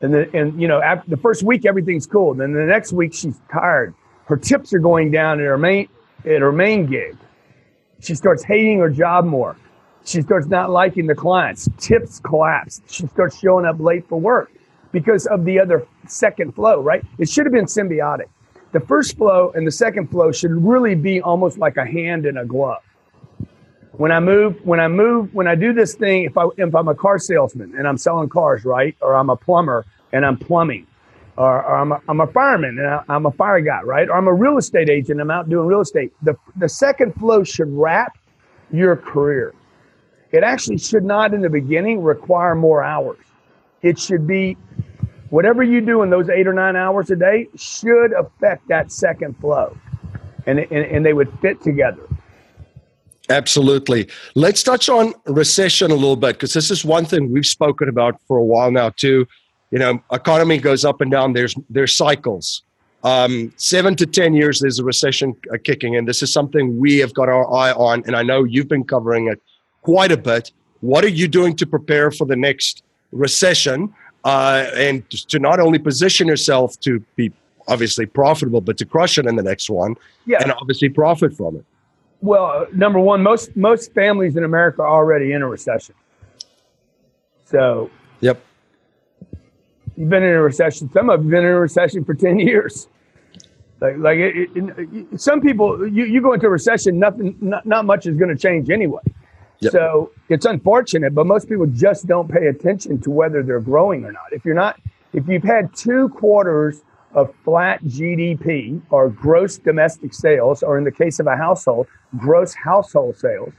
and 0.00 0.14
then 0.14 0.30
and 0.34 0.60
you 0.60 0.68
know 0.68 0.80
after 0.80 1.08
the 1.10 1.16
first 1.16 1.42
week 1.42 1.66
everything's 1.66 2.06
cool 2.06 2.32
and 2.32 2.40
then 2.40 2.52
the 2.52 2.64
next 2.64 2.92
week 2.92 3.12
she's 3.14 3.40
tired 3.50 3.94
her 4.26 4.36
tips 4.36 4.72
are 4.72 4.78
going 4.78 5.10
down 5.10 5.40
at 5.40 5.46
her 5.46 5.58
main 5.58 5.88
at 6.24 6.40
her 6.40 6.52
main 6.52 6.86
gig 6.86 7.16
she 8.00 8.14
starts 8.14 8.44
hating 8.44 8.78
her 8.78 8.90
job 8.90 9.24
more 9.24 9.56
she 10.04 10.22
starts 10.22 10.46
not 10.46 10.70
liking 10.70 11.06
the 11.06 11.14
clients 11.14 11.68
tips 11.78 12.20
collapse 12.20 12.80
she 12.88 13.06
starts 13.08 13.38
showing 13.38 13.64
up 13.64 13.78
late 13.80 14.08
for 14.08 14.20
work 14.20 14.50
because 14.92 15.26
of 15.26 15.44
the 15.44 15.58
other 15.58 15.86
second 16.06 16.54
flow 16.54 16.80
right 16.80 17.04
it 17.18 17.28
should 17.28 17.44
have 17.44 17.52
been 17.52 17.66
symbiotic 17.66 18.28
the 18.72 18.80
first 18.80 19.16
flow 19.16 19.50
and 19.54 19.66
the 19.66 19.70
second 19.70 20.08
flow 20.08 20.30
should 20.30 20.50
really 20.50 20.94
be 20.94 21.22
almost 21.22 21.58
like 21.58 21.76
a 21.78 21.86
hand 21.86 22.26
in 22.26 22.36
a 22.36 22.44
glove. 22.44 22.82
When 23.92 24.12
I 24.12 24.20
move, 24.20 24.64
when 24.64 24.78
I 24.78 24.88
move, 24.88 25.34
when 25.34 25.48
I 25.48 25.54
do 25.54 25.72
this 25.72 25.94
thing, 25.94 26.24
if 26.24 26.36
I 26.36 26.46
if 26.56 26.74
I'm 26.74 26.88
a 26.88 26.94
car 26.94 27.18
salesman 27.18 27.74
and 27.76 27.88
I'm 27.88 27.96
selling 27.96 28.28
cars, 28.28 28.64
right, 28.64 28.94
or 29.00 29.16
I'm 29.16 29.30
a 29.30 29.36
plumber 29.36 29.86
and 30.12 30.24
I'm 30.24 30.36
plumbing, 30.36 30.86
or, 31.36 31.64
or 31.64 31.76
I'm, 31.76 31.92
a, 31.92 32.00
I'm 32.08 32.20
a 32.20 32.26
fireman 32.26 32.78
and 32.78 32.86
I, 32.86 33.02
I'm 33.08 33.26
a 33.26 33.32
fire 33.32 33.60
guy, 33.60 33.82
right, 33.82 34.08
or 34.08 34.16
I'm 34.16 34.28
a 34.28 34.34
real 34.34 34.58
estate 34.58 34.88
agent, 34.88 35.20
I'm 35.20 35.30
out 35.30 35.48
doing 35.48 35.66
real 35.66 35.80
estate. 35.80 36.12
The 36.22 36.36
the 36.56 36.68
second 36.68 37.14
flow 37.14 37.42
should 37.42 37.70
wrap 37.70 38.18
your 38.70 38.96
career. 38.96 39.54
It 40.32 40.44
actually 40.44 40.78
should 40.78 41.04
not 41.04 41.32
in 41.32 41.40
the 41.40 41.50
beginning 41.50 42.02
require 42.02 42.54
more 42.54 42.82
hours. 42.82 43.18
It 43.82 43.98
should 43.98 44.26
be 44.26 44.56
whatever 45.30 45.62
you 45.62 45.80
do 45.80 46.02
in 46.02 46.10
those 46.10 46.28
eight 46.28 46.46
or 46.46 46.52
nine 46.52 46.76
hours 46.76 47.10
a 47.10 47.16
day 47.16 47.48
should 47.56 48.12
affect 48.12 48.68
that 48.68 48.92
second 48.92 49.38
flow. 49.38 49.76
And, 50.46 50.58
and, 50.58 50.72
and 50.72 51.04
they 51.04 51.12
would 51.12 51.30
fit 51.40 51.62
together. 51.62 52.02
Absolutely. 53.30 54.08
Let's 54.34 54.62
touch 54.62 54.88
on 54.88 55.12
recession 55.26 55.90
a 55.90 55.94
little 55.94 56.16
bit 56.16 56.36
because 56.36 56.54
this 56.54 56.70
is 56.70 56.84
one 56.84 57.04
thing 57.04 57.30
we've 57.30 57.46
spoken 57.46 57.88
about 57.88 58.20
for 58.26 58.38
a 58.38 58.44
while 58.44 58.70
now 58.70 58.90
too. 58.90 59.26
You 59.70 59.78
know, 59.78 60.02
economy 60.12 60.56
goes 60.56 60.84
up 60.84 61.02
and 61.02 61.10
down. 61.10 61.34
There's 61.34 61.54
there's 61.68 61.94
cycles. 61.94 62.62
Um, 63.04 63.52
seven 63.58 63.94
to 63.96 64.06
ten 64.06 64.32
years, 64.32 64.60
there's 64.60 64.78
a 64.78 64.84
recession 64.84 65.36
uh, 65.52 65.58
kicking 65.62 65.94
in. 65.94 66.06
This 66.06 66.22
is 66.22 66.32
something 66.32 66.78
we 66.78 66.96
have 66.98 67.12
got 67.12 67.28
our 67.28 67.52
eye 67.52 67.72
on, 67.72 68.02
and 68.06 68.16
I 68.16 68.22
know 68.22 68.44
you've 68.44 68.68
been 68.68 68.84
covering 68.84 69.28
it 69.28 69.40
quite 69.88 70.12
a 70.12 70.18
bit. 70.18 70.52
What 70.80 71.02
are 71.02 71.14
you 71.20 71.28
doing 71.28 71.56
to 71.56 71.66
prepare 71.66 72.10
for 72.10 72.26
the 72.26 72.36
next 72.36 72.82
recession, 73.10 73.78
uh, 74.24 74.66
and 74.76 75.08
to 75.32 75.38
not 75.38 75.60
only 75.60 75.78
position 75.78 76.26
yourself 76.26 76.78
to 76.80 77.00
be 77.16 77.32
obviously 77.68 78.04
profitable, 78.04 78.60
but 78.60 78.76
to 78.76 78.84
crush 78.84 79.16
it 79.16 79.24
in 79.24 79.34
the 79.36 79.42
next 79.42 79.70
one, 79.70 79.96
yeah. 80.26 80.42
and 80.42 80.52
obviously 80.52 80.90
profit 80.90 81.32
from 81.34 81.56
it? 81.56 81.64
Well, 82.20 82.66
number 82.74 83.00
one, 83.00 83.22
most 83.22 83.56
most 83.56 83.94
families 83.94 84.36
in 84.36 84.44
America 84.44 84.82
are 84.82 84.94
already 85.00 85.32
in 85.32 85.40
a 85.40 85.48
recession. 85.48 85.94
So, 87.46 87.90
yep, 88.20 88.38
you've 89.96 90.10
been 90.10 90.22
in 90.22 90.34
a 90.34 90.42
recession. 90.42 90.90
Some 90.92 91.08
of 91.08 91.24
you 91.24 91.30
have 91.30 91.30
been 91.30 91.46
in 91.46 91.54
a 91.56 91.60
recession 91.60 92.04
for 92.04 92.12
ten 92.12 92.38
years. 92.38 92.88
Like, 93.80 93.96
like 93.96 94.18
it, 94.18 94.50
it, 94.54 95.20
some 95.20 95.40
people, 95.40 95.88
you, 95.88 96.04
you 96.04 96.20
go 96.20 96.34
into 96.34 96.46
a 96.46 96.50
recession, 96.50 96.98
nothing, 96.98 97.36
not, 97.40 97.64
not 97.64 97.86
much 97.86 98.06
is 98.06 98.16
going 98.18 98.34
to 98.36 98.40
change 98.48 98.68
anyway. 98.68 99.06
Yep. 99.60 99.72
So 99.72 100.12
it's 100.28 100.46
unfortunate, 100.46 101.14
but 101.14 101.26
most 101.26 101.48
people 101.48 101.66
just 101.66 102.06
don't 102.06 102.30
pay 102.30 102.46
attention 102.46 103.00
to 103.00 103.10
whether 103.10 103.42
they're 103.42 103.60
growing 103.60 104.04
or 104.04 104.12
not. 104.12 104.32
If 104.32 104.44
you're 104.44 104.54
not, 104.54 104.80
if 105.12 105.26
you've 105.26 105.42
had 105.42 105.74
two 105.74 106.08
quarters 106.10 106.82
of 107.14 107.34
flat 107.44 107.82
GDP 107.84 108.80
or 108.90 109.08
gross 109.08 109.58
domestic 109.58 110.14
sales, 110.14 110.62
or 110.62 110.78
in 110.78 110.84
the 110.84 110.92
case 110.92 111.18
of 111.18 111.26
a 111.26 111.36
household, 111.36 111.86
gross 112.16 112.54
household 112.54 113.16
sales, 113.16 113.52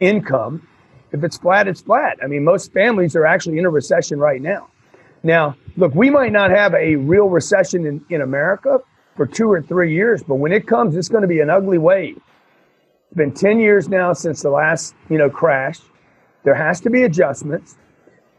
income. 0.00 0.66
If 1.12 1.22
it's 1.22 1.36
flat, 1.36 1.68
it's 1.68 1.80
flat. 1.80 2.18
I 2.22 2.26
mean, 2.26 2.42
most 2.42 2.72
families 2.72 3.14
are 3.14 3.24
actually 3.24 3.58
in 3.58 3.64
a 3.64 3.70
recession 3.70 4.18
right 4.18 4.42
now. 4.42 4.68
Now, 5.22 5.56
look, 5.76 5.94
we 5.94 6.10
might 6.10 6.32
not 6.32 6.50
have 6.50 6.74
a 6.74 6.96
real 6.96 7.28
recession 7.28 7.86
in, 7.86 8.04
in 8.10 8.20
America 8.20 8.80
for 9.16 9.26
two 9.26 9.50
or 9.50 9.62
three 9.62 9.94
years, 9.94 10.22
but 10.22 10.36
when 10.36 10.52
it 10.52 10.66
comes, 10.66 10.96
it's 10.96 11.08
going 11.08 11.22
to 11.22 11.28
be 11.28 11.40
an 11.40 11.50
ugly 11.50 11.78
wave. 11.78 12.20
It's 13.14 13.18
been 13.18 13.32
10 13.32 13.60
years 13.60 13.88
now 13.88 14.12
since 14.12 14.42
the 14.42 14.50
last, 14.50 14.92
you 15.08 15.18
know, 15.18 15.30
crash. 15.30 15.78
There 16.42 16.52
has 16.56 16.80
to 16.80 16.90
be 16.90 17.04
adjustments. 17.04 17.76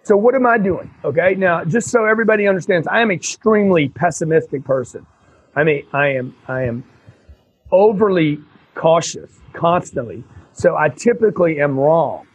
So 0.03 0.17
what 0.17 0.35
am 0.35 0.45
I 0.45 0.57
doing? 0.57 0.93
Okay. 1.05 1.33
Now, 1.35 1.63
just 1.63 1.89
so 1.89 2.03
everybody 2.03 2.45
understands, 2.45 2.85
I 2.85 2.99
am 2.99 3.09
extremely 3.09 3.87
pessimistic 3.87 4.65
person. 4.65 5.07
I 5.55 5.63
mean, 5.63 5.87
I 5.93 6.09
am, 6.09 6.35
I 6.49 6.63
am 6.63 6.83
overly 7.71 8.39
cautious 8.73 9.31
constantly. 9.53 10.25
So 10.51 10.75
I 10.75 10.89
typically 10.89 11.61
am 11.61 11.79
wrong 11.79 12.27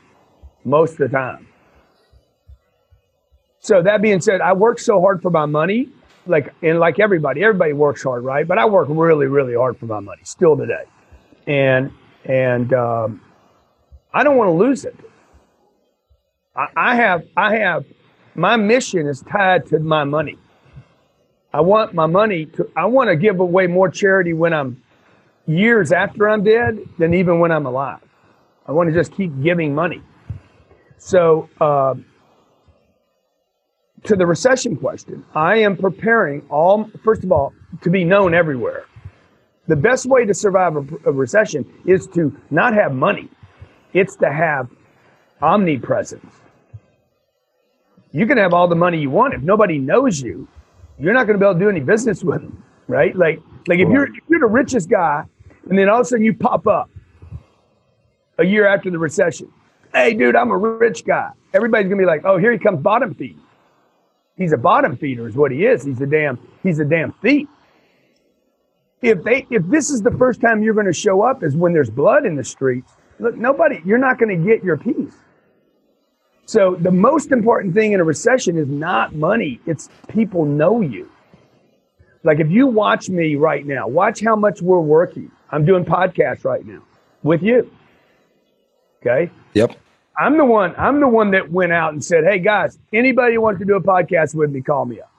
most 0.65 0.93
of 0.93 0.99
the 0.99 1.09
time. 1.11 1.47
So 3.59 3.83
that 3.83 4.01
being 4.01 4.23
said, 4.23 4.41
I 4.41 4.55
work 4.55 4.79
so 4.79 4.99
hard 4.99 5.21
for 5.21 5.29
my 5.29 5.45
money, 5.45 5.91
like 6.25 6.55
and 6.63 6.79
like 6.79 7.01
everybody, 7.01 7.45
everybody 7.45 7.75
works 7.75 8.03
hard, 8.03 8.25
right? 8.25 8.49
But 8.49 8.57
I 8.57 8.65
work 8.65 8.89
really, 8.89 9.27
really 9.27 9.55
hard 9.55 9.77
for 9.77 9.85
my 9.85 10.01
money 10.01 10.23
still 10.25 10.57
today, 10.57 10.85
and 11.47 11.93
and 12.25 12.73
um, 12.73 13.21
I 14.13 14.25
don't 14.25 14.37
want 14.37 14.49
to 14.49 14.55
lose 14.55 14.85
it. 14.85 14.97
I, 16.57 16.67
I 16.77 16.95
have, 16.97 17.25
I 17.37 17.57
have, 17.57 17.85
my 18.35 18.57
mission 18.57 19.07
is 19.07 19.23
tied 19.23 19.67
to 19.67 19.79
my 19.79 20.05
money. 20.05 20.39
I 21.53 21.61
want 21.61 21.95
my 21.95 22.07
money 22.07 22.47
to, 22.47 22.71
I 22.77 22.87
want 22.87 23.09
to 23.09 23.17
give 23.17 23.41
away 23.41 23.67
more 23.67 23.89
charity 23.89 24.33
when 24.33 24.53
I'm 24.53 24.83
years 25.47 25.91
after 25.91 26.29
I'm 26.29 26.45
dead 26.45 26.79
than 26.99 27.13
even 27.15 27.41
when 27.41 27.51
I'm 27.51 27.67
alive. 27.67 28.01
I 28.67 28.73
want 28.73 28.89
to 28.89 28.95
just 28.95 29.13
keep 29.13 29.33
giving 29.43 29.75
money. 29.75 30.03
So, 30.99 31.49
uh, 31.61 31.95
to 34.05 34.17
the 34.17 34.27
recession 34.27 34.77
question, 34.77 35.25
I 35.35 35.57
am 35.57 35.77
preparing 35.77 36.47
all, 36.49 36.91
first 37.05 37.25
of 37.25 37.33
all, 37.33 37.53
to 37.83 37.91
be 37.91 38.05
known 38.05 38.33
everywhere. 38.33 38.85
The 39.71 39.77
best 39.77 40.07
way 40.07 40.25
to 40.25 40.35
survive 40.35 40.75
a, 40.75 40.81
a 41.07 41.13
recession 41.13 41.65
is 41.85 42.09
to 42.09 42.37
not 42.51 42.75
have 42.75 42.93
money. 42.93 43.29
It's 43.93 44.17
to 44.17 44.29
have 44.29 44.69
omnipresence. 45.41 46.35
You 48.11 48.27
can 48.27 48.37
have 48.37 48.53
all 48.53 48.67
the 48.67 48.75
money 48.75 48.99
you 48.99 49.11
want. 49.11 49.33
If 49.33 49.43
nobody 49.43 49.79
knows 49.79 50.21
you, 50.21 50.49
you're 50.99 51.15
not 51.15 51.29
going 51.29 51.39
to 51.39 51.45
be 51.45 51.49
able 51.49 51.55
to 51.55 51.61
do 51.61 51.69
any 51.69 51.79
business 51.79 52.25
with 52.25 52.43
them, 52.43 52.65
right? 52.89 53.15
Like, 53.15 53.39
like 53.69 53.79
if 53.79 53.89
you're 53.89 54.09
if 54.09 54.25
you're 54.29 54.41
the 54.41 54.47
richest 54.47 54.91
guy, 54.91 55.23
and 55.69 55.79
then 55.79 55.89
all 55.89 56.01
of 56.01 56.03
a 56.03 56.05
sudden 56.05 56.25
you 56.25 56.35
pop 56.35 56.67
up 56.67 56.91
a 58.39 58.45
year 58.45 58.67
after 58.67 58.91
the 58.91 58.99
recession. 58.99 59.53
Hey, 59.95 60.15
dude, 60.15 60.35
I'm 60.35 60.51
a 60.51 60.59
rich 60.59 61.05
guy. 61.05 61.31
Everybody's 61.55 61.89
gonna 61.89 62.03
be 62.03 62.07
like, 62.07 62.23
oh, 62.25 62.39
here 62.39 62.51
he 62.51 62.59
comes, 62.59 62.81
bottom 62.81 63.15
feed. 63.15 63.39
He's 64.37 64.53
a 64.53 64.59
bottom 64.59 64.97
feeder, 64.97 65.29
is 65.29 65.37
what 65.37 65.53
he 65.53 65.65
is. 65.65 65.85
He's 65.85 66.01
a 66.01 66.07
damn, 66.07 66.41
he's 66.65 66.81
a 66.81 66.85
damn 66.85 67.13
thief. 67.23 67.47
If 69.03 69.23
they, 69.23 69.47
if 69.51 69.67
this 69.67 69.91
is 69.91 70.03
the 70.03 70.11
first 70.11 70.41
time 70.41 70.63
you're 70.63 70.75
going 70.75 70.87
to 70.87 70.93
show 70.93 71.23
up, 71.23 71.43
is 71.43 71.57
when 71.57 71.73
there's 71.73 71.91
blood 71.91 72.27
in 72.27 72.37
the 72.37 72.45
streets. 72.45 72.93
Look, 73.19 73.37
nobody, 73.37 73.81
you're 73.85 73.99
not 73.99 74.19
going 74.19 74.39
to 74.39 74.49
get 74.49 74.63
your 74.63 74.77
piece. 74.77 75.15
So 76.47 76.77
the 76.81 76.91
most 76.91 77.31
important 77.31 77.75
thing 77.75 77.93
in 77.93 78.01
a 78.01 78.05
recession 78.05 78.59
is 78.59 78.69
not 78.69 79.15
money. 79.15 79.61
It's 79.67 79.89
people 80.09 80.45
know 80.45 80.81
you. 80.81 81.09
Like 82.25 82.41
if 82.41 82.51
you 82.51 82.67
watch 82.67 83.09
me 83.09 83.37
right 83.37 83.65
now, 83.65 83.89
watch 83.89 84.21
how 84.21 84.37
much 84.37 84.61
we're 84.61 84.81
working. 84.81 85.31
I'm 85.51 85.65
doing 85.65 85.85
podcasts 85.85 86.45
right 86.45 86.65
now 86.67 86.83
with 87.23 87.43
you. 87.43 87.71
Okay. 89.01 89.31
Yep. 89.55 89.77
I'm 90.19 90.37
the 90.37 90.45
one, 90.45 90.75
I'm 90.77 91.01
the 91.01 91.09
one 91.09 91.31
that 91.31 91.51
went 91.51 91.73
out 91.73 91.93
and 91.93 92.05
said, 92.05 92.25
Hey 92.25 92.41
guys, 92.41 92.79
anybody 92.93 93.35
who 93.35 93.41
wants 93.41 93.61
to 93.61 93.65
do 93.65 93.77
a 93.77 93.81
podcast 93.81 94.35
with 94.35 94.51
me, 94.51 94.61
call 94.61 94.85
me 94.85 95.01
up. 95.01 95.11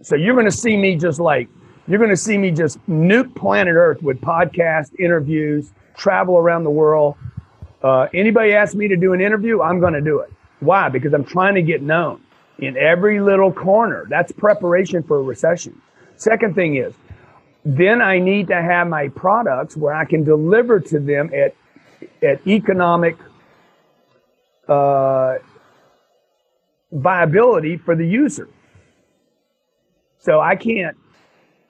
So 0.00 0.14
you're 0.14 0.34
going 0.34 0.46
to 0.46 0.52
see 0.52 0.76
me 0.76 0.96
just 0.96 1.18
like, 1.18 1.48
you're 1.88 1.98
going 1.98 2.10
to 2.10 2.16
see 2.16 2.36
me 2.36 2.50
just 2.50 2.78
nuke 2.86 3.34
planet 3.34 3.74
earth 3.74 4.02
with 4.02 4.20
podcast 4.20 4.98
interviews, 4.98 5.70
travel 5.96 6.36
around 6.36 6.64
the 6.64 6.70
world, 6.70 7.16
uh, 7.82 8.08
anybody 8.12 8.52
asks 8.52 8.74
me 8.74 8.88
to 8.88 8.96
do 8.96 9.12
an 9.12 9.20
interview, 9.20 9.62
I'm 9.62 9.80
going 9.80 9.94
to 9.94 10.00
do 10.00 10.20
it. 10.20 10.32
Why? 10.60 10.88
Because 10.88 11.14
I'm 11.14 11.24
trying 11.24 11.54
to 11.54 11.62
get 11.62 11.82
known 11.82 12.20
in 12.58 12.76
every 12.76 13.20
little 13.20 13.52
corner. 13.52 14.06
That's 14.08 14.32
preparation 14.32 15.02
for 15.02 15.18
a 15.18 15.22
recession. 15.22 15.80
Second 16.16 16.54
thing 16.54 16.76
is, 16.76 16.92
then 17.64 18.02
I 18.02 18.18
need 18.18 18.48
to 18.48 18.60
have 18.60 18.88
my 18.88 19.08
products 19.08 19.76
where 19.76 19.94
I 19.94 20.04
can 20.04 20.24
deliver 20.24 20.80
to 20.80 20.98
them 20.98 21.30
at 21.34 21.54
at 22.22 22.46
economic 22.46 23.16
uh, 24.68 25.36
viability 26.92 27.76
for 27.76 27.94
the 27.96 28.06
user. 28.06 28.48
So 30.18 30.40
I 30.40 30.56
can't. 30.56 30.96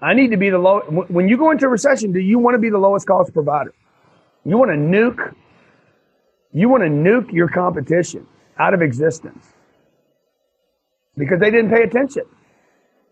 I 0.01 0.15
need 0.15 0.31
to 0.31 0.37
be 0.37 0.51
the 0.51 0.59
low. 0.59 0.81
When 1.09 1.29
you 1.29 1.37
go 1.37 1.51
into 1.51 1.67
a 1.67 1.69
recession, 1.69 2.13
do 2.13 2.21
you 2.21 2.39
want 2.39 2.55
to 2.55 2.59
be 2.59 2.71
the 2.71 2.79
lowest 2.79 3.07
cost 3.07 3.33
provider? 3.33 3.75
You 4.45 4.57
want 4.57 4.71
to 4.71 4.77
nuke 4.77 5.35
you 6.53 6.69
want 6.69 6.83
to 6.83 6.89
nuke 6.89 7.33
your 7.33 7.49
competition 7.49 8.27
out 8.59 8.75
of 8.75 8.83
existence 8.83 9.47
because 11.17 11.41
they 11.41 11.51
didn't 11.51 11.71
pay 11.71 11.83
attention. 11.83 12.25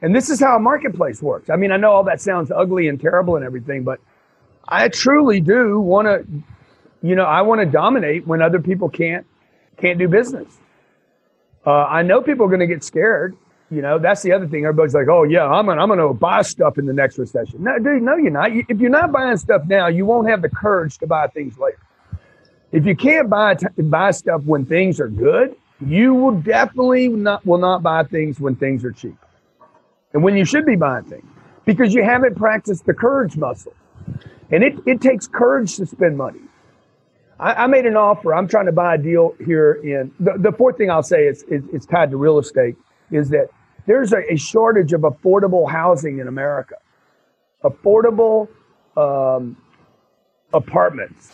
And 0.00 0.14
this 0.14 0.30
is 0.30 0.40
how 0.40 0.56
a 0.56 0.60
marketplace 0.60 1.22
works. 1.22 1.50
I 1.50 1.56
mean, 1.56 1.72
I 1.72 1.76
know 1.76 1.90
all 1.92 2.04
that 2.04 2.20
sounds 2.20 2.50
ugly 2.50 2.88
and 2.88 3.00
terrible 3.00 3.36
and 3.36 3.44
everything, 3.44 3.84
but 3.84 4.00
I 4.66 4.88
truly 4.88 5.40
do 5.40 5.80
want 5.80 6.06
to, 6.06 6.26
you 7.06 7.14
know, 7.14 7.24
I 7.24 7.42
want 7.42 7.60
to 7.60 7.66
dominate 7.66 8.26
when 8.26 8.42
other 8.42 8.60
people 8.60 8.88
can't 8.88 9.26
can't 9.76 9.98
do 9.98 10.08
business. 10.08 10.48
Uh, 11.66 11.70
I 11.70 12.02
know 12.02 12.22
people 12.22 12.46
are 12.46 12.48
going 12.48 12.60
to 12.60 12.66
get 12.66 12.82
scared. 12.82 13.36
You 13.70 13.82
know, 13.82 13.98
that's 13.98 14.22
the 14.22 14.32
other 14.32 14.46
thing. 14.46 14.64
Everybody's 14.64 14.94
like, 14.94 15.08
"Oh 15.08 15.24
yeah, 15.24 15.44
I'm 15.44 15.66
gonna 15.66 15.82
I'm 15.82 15.88
gonna 15.88 16.14
buy 16.14 16.42
stuff 16.42 16.78
in 16.78 16.86
the 16.86 16.92
next 16.92 17.18
recession." 17.18 17.64
No, 17.64 17.76
dude, 17.78 18.02
no, 18.02 18.16
you're 18.16 18.30
not. 18.30 18.52
If 18.52 18.78
you're 18.78 18.90
not 18.90 19.10
buying 19.10 19.36
stuff 19.38 19.62
now, 19.66 19.88
you 19.88 20.06
won't 20.06 20.28
have 20.28 20.40
the 20.40 20.48
courage 20.48 20.98
to 20.98 21.06
buy 21.06 21.26
things 21.28 21.58
later. 21.58 21.78
If 22.70 22.86
you 22.86 22.94
can't 22.94 23.28
buy 23.28 23.54
t- 23.54 23.66
buy 23.78 24.12
stuff 24.12 24.42
when 24.44 24.66
things 24.66 25.00
are 25.00 25.08
good, 25.08 25.56
you 25.84 26.14
will 26.14 26.36
definitely 26.40 27.08
not 27.08 27.44
will 27.44 27.58
not 27.58 27.82
buy 27.82 28.04
things 28.04 28.38
when 28.38 28.54
things 28.54 28.84
are 28.84 28.92
cheap, 28.92 29.16
and 30.12 30.22
when 30.22 30.36
you 30.36 30.44
should 30.44 30.64
be 30.64 30.76
buying 30.76 31.04
things 31.04 31.26
because 31.64 31.92
you 31.92 32.04
haven't 32.04 32.36
practiced 32.36 32.86
the 32.86 32.94
courage 32.94 33.36
muscle, 33.36 33.74
and 34.52 34.62
it 34.62 34.78
it 34.86 35.00
takes 35.00 35.26
courage 35.26 35.74
to 35.76 35.86
spend 35.86 36.16
money. 36.16 36.40
I, 37.40 37.64
I 37.64 37.66
made 37.66 37.84
an 37.84 37.96
offer. 37.96 38.32
I'm 38.32 38.46
trying 38.46 38.66
to 38.66 38.72
buy 38.72 38.94
a 38.94 38.98
deal 38.98 39.34
here 39.44 39.72
in 39.82 40.12
the, 40.20 40.34
the 40.38 40.52
fourth 40.52 40.78
thing 40.78 40.88
I'll 40.88 41.02
say 41.02 41.26
is, 41.26 41.42
is 41.44 41.64
it's 41.72 41.84
tied 41.84 42.10
to 42.12 42.16
real 42.16 42.38
estate 42.38 42.76
is 43.10 43.28
that 43.30 43.48
there's 43.86 44.12
a, 44.12 44.22
a 44.32 44.36
shortage 44.36 44.92
of 44.92 45.02
affordable 45.02 45.70
housing 45.70 46.20
in 46.20 46.28
America, 46.28 46.76
affordable 47.64 48.48
um, 48.96 49.56
apartments 50.54 51.32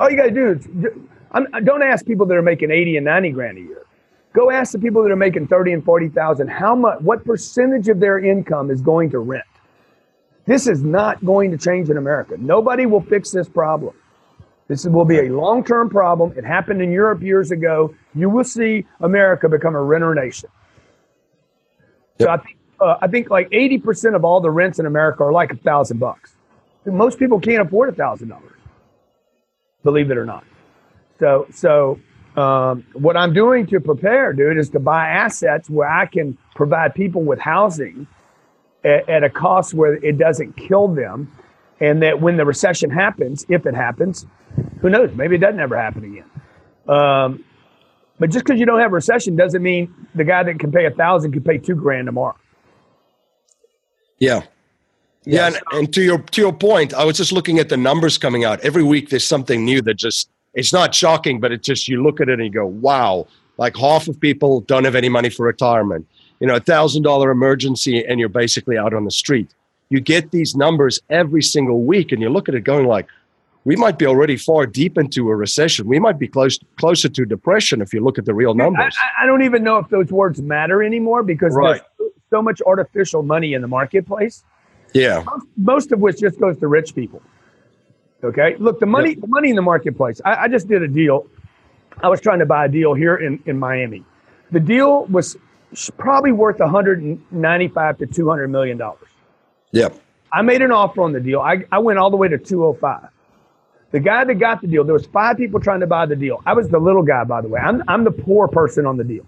All 0.00 0.10
you 0.10 0.16
got 0.16 0.24
to 0.24 0.32
do 0.32 0.52
is 0.52 0.68
I'm, 1.32 1.46
don't 1.64 1.82
ask 1.82 2.06
people 2.06 2.26
that 2.26 2.36
are 2.36 2.42
making 2.42 2.70
80 2.70 2.98
and 2.98 3.06
90 3.06 3.30
grand 3.32 3.58
a 3.58 3.62
year. 3.62 3.86
Go 4.34 4.50
ask 4.50 4.72
the 4.72 4.80
people 4.80 5.02
that 5.04 5.12
are 5.12 5.16
making 5.16 5.48
30 5.48 5.72
and 5.74 5.84
40,000 5.84 6.48
how 6.48 6.74
much, 6.76 7.00
what 7.02 7.24
percentage 7.24 7.88
of 7.88 8.00
their 8.00 8.18
income 8.18 8.70
is 8.70 8.82
going 8.82 9.10
to 9.10 9.20
rent. 9.20 9.44
This 10.46 10.66
is 10.68 10.82
not 10.82 11.24
going 11.24 11.50
to 11.52 11.58
change 11.58 11.90
in 11.90 11.98
America. 11.98 12.36
Nobody 12.38 12.86
will 12.86 13.02
fix 13.02 13.30
this 13.32 13.48
problem. 13.48 13.94
This 14.68 14.86
will 14.86 15.04
be 15.06 15.20
a 15.20 15.30
long 15.30 15.64
term 15.64 15.90
problem. 15.90 16.34
It 16.36 16.44
happened 16.44 16.82
in 16.82 16.92
Europe 16.92 17.22
years 17.22 17.50
ago. 17.52 17.94
You 18.14 18.30
will 18.30 18.44
see 18.44 18.86
America 19.00 19.48
become 19.48 19.74
a 19.76 19.82
renter 19.82 20.14
nation. 20.14 20.50
So 22.20 22.28
I 22.28 22.36
think, 22.38 22.56
uh, 22.80 22.96
I 23.00 23.08
think 23.08 23.30
like 23.30 23.50
80% 23.50 24.14
of 24.14 24.24
all 24.24 24.40
the 24.40 24.50
rents 24.50 24.78
in 24.78 24.86
America 24.86 25.24
are 25.24 25.32
like 25.32 25.52
a 25.52 25.56
thousand 25.56 25.98
bucks. 25.98 26.34
Most 26.84 27.18
people 27.18 27.40
can't 27.40 27.66
afford 27.66 27.88
a 27.88 27.92
thousand 27.92 28.28
dollars, 28.28 28.58
believe 29.82 30.10
it 30.10 30.16
or 30.16 30.24
not. 30.24 30.44
So, 31.18 31.46
so 31.50 31.98
um, 32.36 32.84
what 32.92 33.16
I'm 33.16 33.32
doing 33.32 33.66
to 33.68 33.80
prepare, 33.80 34.32
dude, 34.32 34.58
is 34.58 34.70
to 34.70 34.78
buy 34.78 35.08
assets 35.08 35.68
where 35.68 35.88
I 35.88 36.06
can 36.06 36.36
provide 36.54 36.94
people 36.94 37.22
with 37.22 37.38
housing 37.38 38.06
at, 38.84 39.08
at 39.08 39.24
a 39.24 39.30
cost 39.30 39.74
where 39.74 39.94
it 39.94 40.18
doesn't 40.18 40.56
kill 40.56 40.88
them, 40.88 41.32
and 41.80 42.02
that 42.02 42.20
when 42.20 42.36
the 42.36 42.44
recession 42.44 42.90
happens, 42.90 43.44
if 43.48 43.66
it 43.66 43.74
happens, 43.74 44.26
who 44.80 44.90
knows? 44.90 45.10
Maybe 45.14 45.36
it 45.36 45.40
doesn't 45.40 45.60
ever 45.60 45.76
happen 45.76 46.04
again. 46.04 46.30
Um, 46.88 47.44
but 48.18 48.30
just 48.30 48.44
because 48.44 48.58
you 48.58 48.66
don't 48.66 48.80
have 48.80 48.92
a 48.92 48.94
recession 48.94 49.36
doesn't 49.36 49.62
mean 49.62 49.94
the 50.14 50.24
guy 50.24 50.42
that 50.42 50.58
can 50.58 50.72
pay 50.72 50.86
a 50.86 50.90
thousand 50.90 51.32
can 51.32 51.42
pay 51.42 51.58
two 51.58 51.74
grand 51.74 52.06
tomorrow. 52.06 52.36
Yeah. 54.18 54.42
Yeah, 55.28 55.48
and, 55.48 55.60
and, 55.72 55.94
to 55.94 56.02
your 56.02 56.18
to 56.18 56.40
your 56.40 56.52
point, 56.52 56.94
I 56.94 57.04
was 57.04 57.16
just 57.16 57.32
looking 57.32 57.58
at 57.58 57.68
the 57.68 57.76
numbers 57.76 58.16
coming 58.16 58.44
out. 58.44 58.60
Every 58.60 58.84
week 58.84 59.10
there's 59.10 59.26
something 59.26 59.64
new 59.64 59.82
that 59.82 59.94
just 59.94 60.30
it's 60.54 60.72
not 60.72 60.94
shocking, 60.94 61.40
but 61.40 61.50
it's 61.50 61.66
just 61.66 61.88
you 61.88 62.00
look 62.00 62.20
at 62.20 62.28
it 62.28 62.34
and 62.34 62.44
you 62.44 62.50
go, 62.50 62.66
wow, 62.66 63.26
like 63.58 63.76
half 63.76 64.06
of 64.06 64.20
people 64.20 64.60
don't 64.60 64.84
have 64.84 64.94
any 64.94 65.08
money 65.08 65.28
for 65.28 65.44
retirement. 65.44 66.06
You 66.38 66.46
know, 66.46 66.54
a 66.54 66.60
thousand 66.60 67.02
dollar 67.02 67.32
emergency 67.32 68.04
and 68.06 68.20
you're 68.20 68.28
basically 68.28 68.78
out 68.78 68.94
on 68.94 69.04
the 69.04 69.10
street. 69.10 69.50
You 69.88 70.00
get 70.00 70.30
these 70.30 70.54
numbers 70.54 71.00
every 71.10 71.42
single 71.42 71.82
week 71.82 72.12
and 72.12 72.22
you 72.22 72.28
look 72.28 72.48
at 72.48 72.54
it 72.54 72.60
going 72.60 72.86
like, 72.86 73.06
we 73.66 73.74
might 73.74 73.98
be 73.98 74.06
already 74.06 74.36
far 74.36 74.64
deep 74.64 74.96
into 74.96 75.28
a 75.28 75.34
recession. 75.34 75.88
We 75.88 75.98
might 75.98 76.20
be 76.20 76.28
close 76.28 76.56
closer 76.76 77.08
to 77.08 77.26
depression 77.26 77.82
if 77.82 77.92
you 77.92 78.00
look 78.00 78.16
at 78.16 78.24
the 78.24 78.32
real 78.32 78.54
numbers. 78.54 78.96
I, 78.96 79.24
I 79.24 79.26
don't 79.26 79.42
even 79.42 79.64
know 79.64 79.78
if 79.78 79.88
those 79.88 80.12
words 80.12 80.40
matter 80.40 80.84
anymore 80.84 81.24
because 81.24 81.52
right. 81.52 81.82
there's 81.98 82.12
so 82.30 82.40
much 82.40 82.62
artificial 82.64 83.24
money 83.24 83.54
in 83.54 83.62
the 83.62 83.68
marketplace. 83.68 84.44
Yeah, 84.94 85.24
most, 85.56 85.90
of 85.90 85.98
which 85.98 86.20
just 86.20 86.38
goes 86.38 86.56
to 86.58 86.68
rich 86.68 86.94
people. 86.94 87.20
Okay, 88.22 88.54
look, 88.58 88.78
the 88.78 88.86
money, 88.86 89.10
yep. 89.10 89.20
the 89.20 89.26
money 89.26 89.50
in 89.50 89.56
the 89.56 89.62
marketplace. 89.62 90.20
I, 90.24 90.44
I 90.44 90.48
just 90.48 90.68
did 90.68 90.84
a 90.84 90.88
deal. 90.88 91.26
I 92.04 92.08
was 92.08 92.20
trying 92.20 92.38
to 92.38 92.46
buy 92.46 92.66
a 92.66 92.68
deal 92.68 92.94
here 92.94 93.16
in, 93.16 93.42
in 93.46 93.58
Miami. 93.58 94.04
The 94.52 94.60
deal 94.60 95.06
was 95.06 95.36
probably 95.98 96.30
worth 96.30 96.60
195 96.60 97.98
to 97.98 98.06
200 98.06 98.48
million 98.48 98.78
dollars. 98.78 99.08
Yep. 99.72 100.00
I 100.32 100.42
made 100.42 100.62
an 100.62 100.70
offer 100.70 101.02
on 101.02 101.12
the 101.12 101.20
deal. 101.20 101.40
I, 101.40 101.64
I 101.72 101.80
went 101.80 101.98
all 101.98 102.10
the 102.10 102.16
way 102.16 102.28
to 102.28 102.38
205. 102.38 103.10
The 103.92 104.00
guy 104.00 104.24
that 104.24 104.34
got 104.34 104.60
the 104.60 104.66
deal, 104.66 104.84
there 104.84 104.94
was 104.94 105.06
five 105.06 105.36
people 105.36 105.60
trying 105.60 105.80
to 105.80 105.86
buy 105.86 106.06
the 106.06 106.16
deal. 106.16 106.42
I 106.44 106.54
was 106.54 106.68
the 106.68 106.78
little 106.78 107.02
guy, 107.02 107.24
by 107.24 107.40
the 107.40 107.48
way. 107.48 107.60
I'm, 107.60 107.82
I'm 107.88 108.04
the 108.04 108.10
poor 108.10 108.48
person 108.48 108.84
on 108.84 108.96
the 108.96 109.04
deal. 109.04 109.26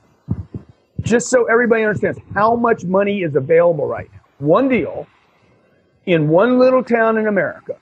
Just 1.00 1.30
so 1.30 1.44
everybody 1.44 1.84
understands 1.84 2.18
how 2.34 2.56
much 2.56 2.84
money 2.84 3.22
is 3.22 3.36
available 3.36 3.86
right 3.86 4.10
now. 4.12 4.20
One 4.38 4.68
deal 4.68 5.06
in 6.06 6.28
one 6.28 6.58
little 6.58 6.82
town 6.82 7.18
in 7.18 7.28
America. 7.28 7.76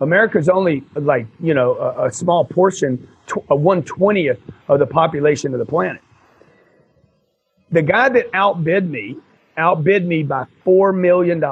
America's 0.00 0.48
only 0.48 0.82
like, 0.94 1.26
you 1.40 1.54
know, 1.54 1.74
a, 1.76 2.06
a 2.06 2.12
small 2.12 2.44
portion, 2.44 3.08
tw- 3.26 3.44
a 3.50 3.56
120th 3.56 4.40
of 4.68 4.78
the 4.78 4.86
population 4.86 5.52
of 5.52 5.58
the 5.58 5.66
planet. 5.66 6.02
The 7.70 7.82
guy 7.82 8.08
that 8.08 8.26
outbid 8.34 8.90
me 8.90 9.16
outbid 9.56 10.06
me 10.06 10.22
by 10.22 10.46
$4 10.66 10.94
million. 10.96 11.42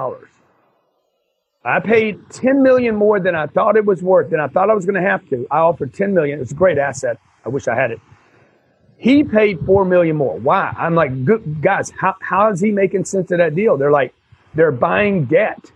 I 1.65 1.79
paid 1.79 2.19
10 2.31 2.63
million 2.63 2.97
more 2.97 3.21
than 3.21 3.35
I 3.35 3.47
thought 3.47 3.77
it 3.77 3.85
was 3.85 4.03
worth, 4.03 4.31
than 4.31 4.41
I 4.41 4.49
thought 4.49 4.69
I 4.69 4.75
was 4.75 4.85
going 4.85 5.01
to 5.01 5.09
have 5.09 5.29
to. 5.29 5.47
I 5.51 5.59
offered 5.59 5.95
10 5.95 6.13
million. 6.13 6.41
It's 6.41 6.53
a 6.53 6.57
great 6.57 6.79
asset. 6.79 7.19
I 7.45 7.51
wish 7.51 7.69
I 7.69 7.75
had 7.75 7.93
it. 7.93 8.01
He 8.99 9.25
paid 9.25 9.65
4 9.65 9.85
million 9.85 10.17
more. 10.17 10.39
Why? 10.39 10.75
I'm 10.77 10.95
like, 10.95 11.25
good 11.25 11.61
guys, 11.61 11.91
how, 11.91 12.15
how 12.21 12.51
is 12.51 12.61
he 12.61 12.71
making 12.71 13.05
sense 13.05 13.31
of 13.31 13.39
that 13.39 13.55
deal? 13.55 13.77
They're 13.77 13.91
like, 13.91 14.15
they're 14.55 14.73
buying 14.73 15.25
debt, 15.25 15.73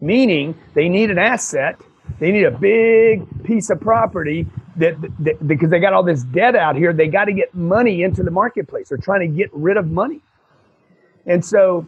meaning 0.00 0.54
they 0.74 0.88
need 0.88 1.10
an 1.10 1.18
asset. 1.18 1.80
They 2.18 2.30
need 2.30 2.44
a 2.44 2.50
big 2.50 3.44
piece 3.44 3.70
of 3.70 3.80
property 3.80 4.46
that, 4.76 5.00
that 5.20 5.46
because 5.46 5.70
they 5.70 5.80
got 5.80 5.92
all 5.92 6.02
this 6.02 6.22
debt 6.24 6.54
out 6.54 6.76
here, 6.76 6.92
they 6.92 7.08
got 7.08 7.26
to 7.26 7.32
get 7.32 7.54
money 7.54 8.02
into 8.02 8.22
the 8.22 8.30
marketplace. 8.30 8.88
They're 8.88 8.98
trying 8.98 9.20
to 9.20 9.36
get 9.36 9.50
rid 9.52 9.76
of 9.76 9.90
money. 9.90 10.20
And 11.26 11.44
so 11.44 11.86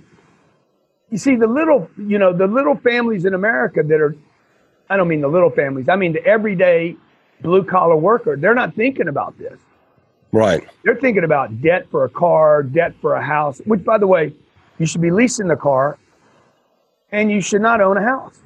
you 1.15 1.19
see 1.19 1.37
the 1.37 1.47
little, 1.47 1.89
you 1.97 2.19
know, 2.19 2.33
the 2.33 2.49
little 2.49 2.75
families 2.75 3.25
in 3.25 3.35
America 3.35 3.85
that 3.85 4.01
are, 4.01 4.17
I 4.91 4.97
don't 4.97 5.07
mean 5.07 5.21
the 5.21 5.29
little 5.29 5.49
families, 5.49 5.89
I 5.89 5.95
mean 5.95 6.13
the 6.13 6.25
everyday 6.27 6.97
blue 7.41 7.63
collar 7.63 7.95
worker, 7.95 8.37
they're 8.37 8.53
not 8.53 8.75
thinking 8.75 9.07
about 9.07 9.39
this. 9.39 9.61
Right. 10.33 10.69
They're 10.83 10.97
thinking 10.97 11.23
about 11.23 11.63
debt 11.63 11.87
for 11.89 12.05
a 12.05 12.09
car, 12.09 12.65
debt 12.65 12.95
for 13.01 13.15
a 13.15 13.23
house, 13.23 13.61
which 13.65 13.85
by 13.85 13.97
the 13.97 14.09
way, 14.09 14.35
you 14.81 14.87
should 14.87 15.03
be 15.03 15.13
leasing 15.13 15.47
the 15.47 15.55
car 15.55 15.99
and 17.13 17.31
you 17.31 17.41
should 17.41 17.63
not 17.63 17.81
own 17.81 17.97
a 17.97 18.03
house. 18.03 18.43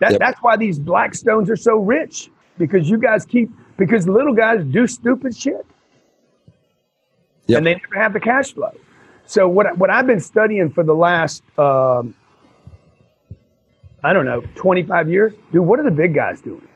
That, 0.00 0.10
yep. 0.10 0.20
That's 0.20 0.42
why 0.42 0.58
these 0.58 0.78
Blackstones 0.78 1.48
are 1.48 1.56
so 1.56 1.76
rich 1.76 2.28
because 2.58 2.90
you 2.90 2.98
guys 2.98 3.24
keep, 3.24 3.48
because 3.78 4.06
little 4.06 4.34
guys 4.34 4.66
do 4.66 4.86
stupid 4.86 5.34
shit. 5.34 5.64
Yep. 7.46 7.56
And 7.56 7.66
they 7.66 7.74
never 7.76 7.94
have 7.94 8.12
the 8.12 8.20
cash 8.20 8.52
flow. 8.52 8.72
So 9.30 9.46
what 9.46 9.78
what 9.78 9.90
I've 9.90 10.08
been 10.08 10.18
studying 10.18 10.72
for 10.72 10.82
the 10.82 10.92
last 10.92 11.44
um, 11.56 12.16
I 14.02 14.12
don't 14.12 14.24
know 14.24 14.42
25 14.56 15.08
years, 15.08 15.32
dude. 15.52 15.64
What 15.64 15.78
are 15.78 15.84
the 15.84 15.90
big 15.92 16.14
guys 16.14 16.40
doing? 16.40 16.66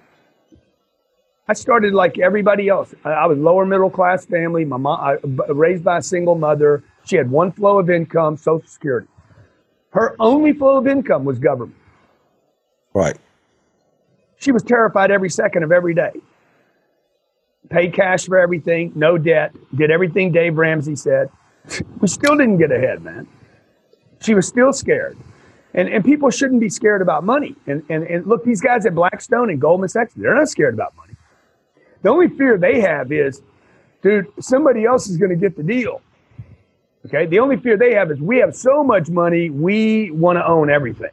I 1.49 1.55
started 1.55 1.95
like 1.95 2.17
everybody 2.21 2.69
else. 2.69 2.95
I, 3.05 3.11
I 3.11 3.27
was 3.27 3.39
lower 3.39 3.67
middle 3.67 3.91
class 3.91 4.25
family. 4.25 4.65
My 4.65 4.77
mom 4.77 5.01
I, 5.01 5.17
raised 5.53 5.83
by 5.83 5.99
a 5.99 6.03
single 6.03 6.37
mother. 6.37 6.85
She 7.05 7.17
had 7.17 7.29
one 7.29 7.51
flow 7.51 7.81
of 7.81 7.91
income, 7.91 8.37
Social 8.37 8.69
Security. 8.69 9.09
Her 9.91 10.15
only 10.21 10.53
flow 10.53 10.77
of 10.77 10.87
income 10.87 11.25
was 11.25 11.41
government. 11.41 11.77
Right. 12.95 13.17
She 14.37 14.53
was 14.53 14.63
terrified 14.63 15.11
every 15.11 15.29
second 15.29 15.65
of 15.65 15.73
every 15.73 15.95
day. 15.95 16.13
Paid 17.69 17.95
cash 17.95 18.27
for 18.27 18.39
everything, 18.39 18.93
no 18.95 19.19
debt, 19.19 19.57
did 19.75 19.91
everything 19.91 20.31
Dave 20.31 20.57
Ramsey 20.57 20.95
said. 20.95 21.31
We 22.01 22.09
still 22.09 22.37
didn't 22.37 22.59
get 22.59 22.71
ahead, 22.71 23.03
man. 23.03 23.27
She 24.21 24.35
was 24.35 24.47
still 24.47 24.73
scared. 24.73 25.17
And, 25.75 25.89
and 25.89 26.05
people 26.05 26.31
shouldn't 26.31 26.61
be 26.61 26.69
scared 26.69 27.03
about 27.03 27.25
money. 27.25 27.57
And, 27.67 27.83
and, 27.89 28.05
and 28.05 28.27
look, 28.27 28.45
these 28.45 28.61
guys 28.61 28.87
at 28.87 28.95
Blackstone 28.95 29.51
and 29.51 29.61
Goldman 29.61 29.89
Sachs, 29.89 30.15
they're 30.15 30.35
not 30.35 30.49
scared 30.49 30.75
about 30.75 30.95
money. 30.97 31.15
The 32.03 32.11
only 32.11 32.29
fear 32.29 32.57
they 32.57 32.81
have 32.81 33.11
is, 33.11 33.43
dude, 34.03 34.27
somebody 34.39 34.85
else 34.85 35.09
is 35.09 35.17
going 35.17 35.31
to 35.31 35.37
get 35.37 35.57
the 35.57 35.63
deal. 35.63 36.01
Okay. 37.07 37.27
The 37.27 37.41
only 37.41 37.57
fear 37.57 37.77
they 37.77 37.95
have 37.95 38.11
is 38.11 38.21
we 38.21 38.39
have 38.39 38.55
so 38.55 38.85
much 38.85 39.09
money, 39.09 39.51
we 39.51 40.11
want 40.13 40.39
to 40.39 40.47
own 40.47 40.71
everything. 40.71 41.11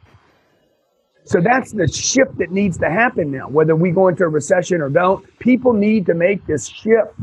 So 1.24 1.40
that's 1.40 1.72
the 1.72 1.86
shift 1.86 2.38
that 2.38 2.50
needs 2.50 2.78
to 2.78 2.90
happen 2.90 3.30
now, 3.30 3.48
whether 3.48 3.76
we 3.76 3.90
go 3.90 4.08
into 4.08 4.24
a 4.24 4.28
recession 4.28 4.80
or 4.80 4.88
don't. 4.88 5.24
People 5.38 5.72
need 5.72 6.06
to 6.06 6.14
make 6.14 6.46
this 6.46 6.66
shift, 6.66 7.14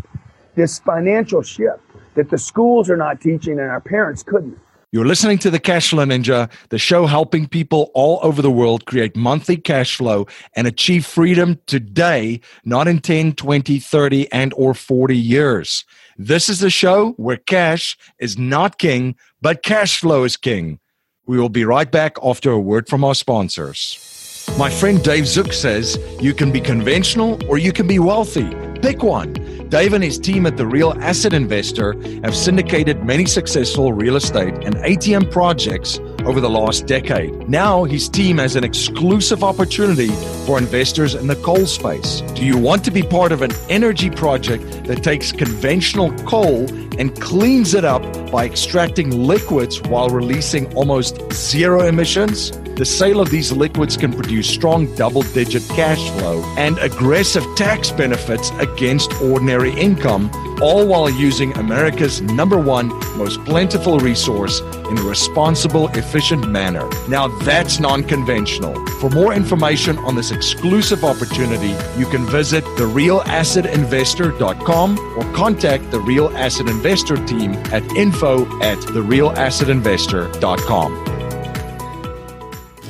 this 0.56 0.80
financial 0.80 1.42
shift 1.42 1.82
that 2.16 2.30
the 2.30 2.38
schools 2.38 2.90
are 2.90 2.98
not 2.98 3.22
teaching 3.22 3.54
and 3.54 3.70
our 3.70 3.82
parents 3.82 4.24
couldn't. 4.24 4.58
You're 4.92 5.06
listening 5.06 5.38
to 5.40 5.52
the 5.52 5.60
Cashflow 5.60 6.08
Ninja, 6.08 6.52
the 6.70 6.80
show 6.80 7.06
helping 7.06 7.48
people 7.48 7.92
all 7.94 8.20
over 8.24 8.42
the 8.42 8.50
world 8.50 8.88
create 8.88 9.16
monthly 9.16 9.56
cash 9.56 9.96
flow 9.96 10.26
and 10.56 10.66
achieve 10.66 11.06
freedom 11.06 11.60
today, 11.68 12.42
not 12.66 12.88
in 12.88 12.98
10, 12.98 13.34
20, 13.34 13.78
30, 13.78 14.32
and 14.32 14.52
or 14.56 14.74
40 14.74 15.16
years. 15.16 15.86
This 16.18 16.50
is 16.50 16.64
a 16.64 16.72
show 16.72 17.12
where 17.18 17.38
cash 17.38 18.00
is 18.18 18.40
not 18.40 18.80
king, 18.80 19.16
but 19.44 19.62
cash 19.62 20.00
flow 20.00 20.24
is 20.24 20.38
king. 20.38 20.80
We 21.28 21.40
will 21.40 21.50
be 21.50 21.66
right 21.66 21.92
back 21.92 22.16
after 22.24 22.50
a 22.50 22.60
word 22.60 22.90
from 22.90 23.04
our 23.04 23.14
sponsors. 23.14 24.50
My 24.58 24.72
friend 24.72 25.04
Dave 25.04 25.28
Zook 25.28 25.54
says 25.54 26.00
you 26.20 26.34
can 26.34 26.52
be 26.52 26.60
conventional 26.60 27.40
or 27.48 27.60
you 27.60 27.72
can 27.72 27.86
be 27.86 28.00
wealthy. 28.00 28.50
Pick 28.82 29.04
one. 29.04 29.36
Dave 29.70 29.94
and 29.94 30.04
his 30.04 30.18
team 30.18 30.48
at 30.48 30.58
The 30.58 30.66
Real 30.66 30.94
Asset 31.00 31.32
Investor 31.32 31.94
have 32.24 32.36
syndicated 32.36 33.04
many 33.04 33.26
successful 33.26 33.94
real 33.94 34.16
estate 34.16 34.56
and 34.64 34.76
ATM 34.78 35.30
projects 35.30 36.00
over 36.26 36.40
the 36.40 36.50
last 36.50 36.86
decade. 36.86 37.50
Now, 37.50 37.84
his 37.84 38.10
team 38.10 38.38
has 38.38 38.56
an 38.56 38.64
exclusive 38.64 39.44
opportunity 39.44 40.10
for 40.46 40.58
investors 40.58 41.16
in 41.16 41.28
the 41.28 41.36
coal 41.38 41.66
space. 41.66 42.22
Do 42.36 42.46
you 42.46 42.58
want 42.58 42.84
to 42.86 42.92
be 42.92 43.04
part 43.04 43.32
of 43.32 43.42
an 43.42 43.52
energy 43.70 44.10
project 44.10 44.86
that 44.86 45.04
takes 45.04 45.32
conventional 45.32 46.12
coal 46.26 46.70
and 47.00 47.20
cleans 47.22 47.74
it 47.74 47.86
up 47.86 48.04
by 48.32 48.46
extracting 48.46 49.12
liquids 49.12 49.82
while 49.84 50.10
releasing 50.10 50.74
almost 50.76 51.32
zero 51.34 51.82
emissions? 51.82 52.52
the 52.80 52.86
sale 52.86 53.20
of 53.20 53.30
these 53.30 53.52
liquids 53.52 53.98
can 53.98 54.14
produce 54.14 54.50
strong 54.50 54.86
double 54.96 55.22
digit 55.34 55.62
cash 55.68 56.00
flow 56.12 56.42
and 56.58 56.78
aggressive 56.78 57.44
tax 57.58 57.92
benefits 57.92 58.52
against 58.52 59.12
ordinary 59.22 59.78
income, 59.78 60.32
all 60.62 60.88
while 60.88 61.10
using 61.10 61.52
America's 61.58 62.22
number 62.22 62.58
one 62.58 62.88
most 63.18 63.44
plentiful 63.46 64.00
resource 64.00 64.62
in 64.90 64.98
a 64.98 65.04
responsible, 65.04 65.90
efficient 65.90 66.50
manner. 66.50 66.90
Now 67.08 67.28
that's 67.40 67.80
non 67.80 68.04
conventional. 68.04 68.74
For 69.00 69.10
more 69.10 69.34
information 69.34 69.98
on 70.00 70.16
this 70.16 70.32
exclusive 70.32 71.04
opportunity, 71.04 71.76
you 71.98 72.08
can 72.08 72.26
visit 72.26 72.64
therealassetinvestor.com 72.78 75.00
or 75.18 75.34
contact 75.34 75.92
the 75.92 76.00
Real 76.00 76.30
Asset 76.38 76.68
Investor 76.68 77.18
team 77.26 77.54
at 77.72 77.84
info 77.96 78.46
at 78.62 78.78
therealassetinvestor.com. 78.80 81.10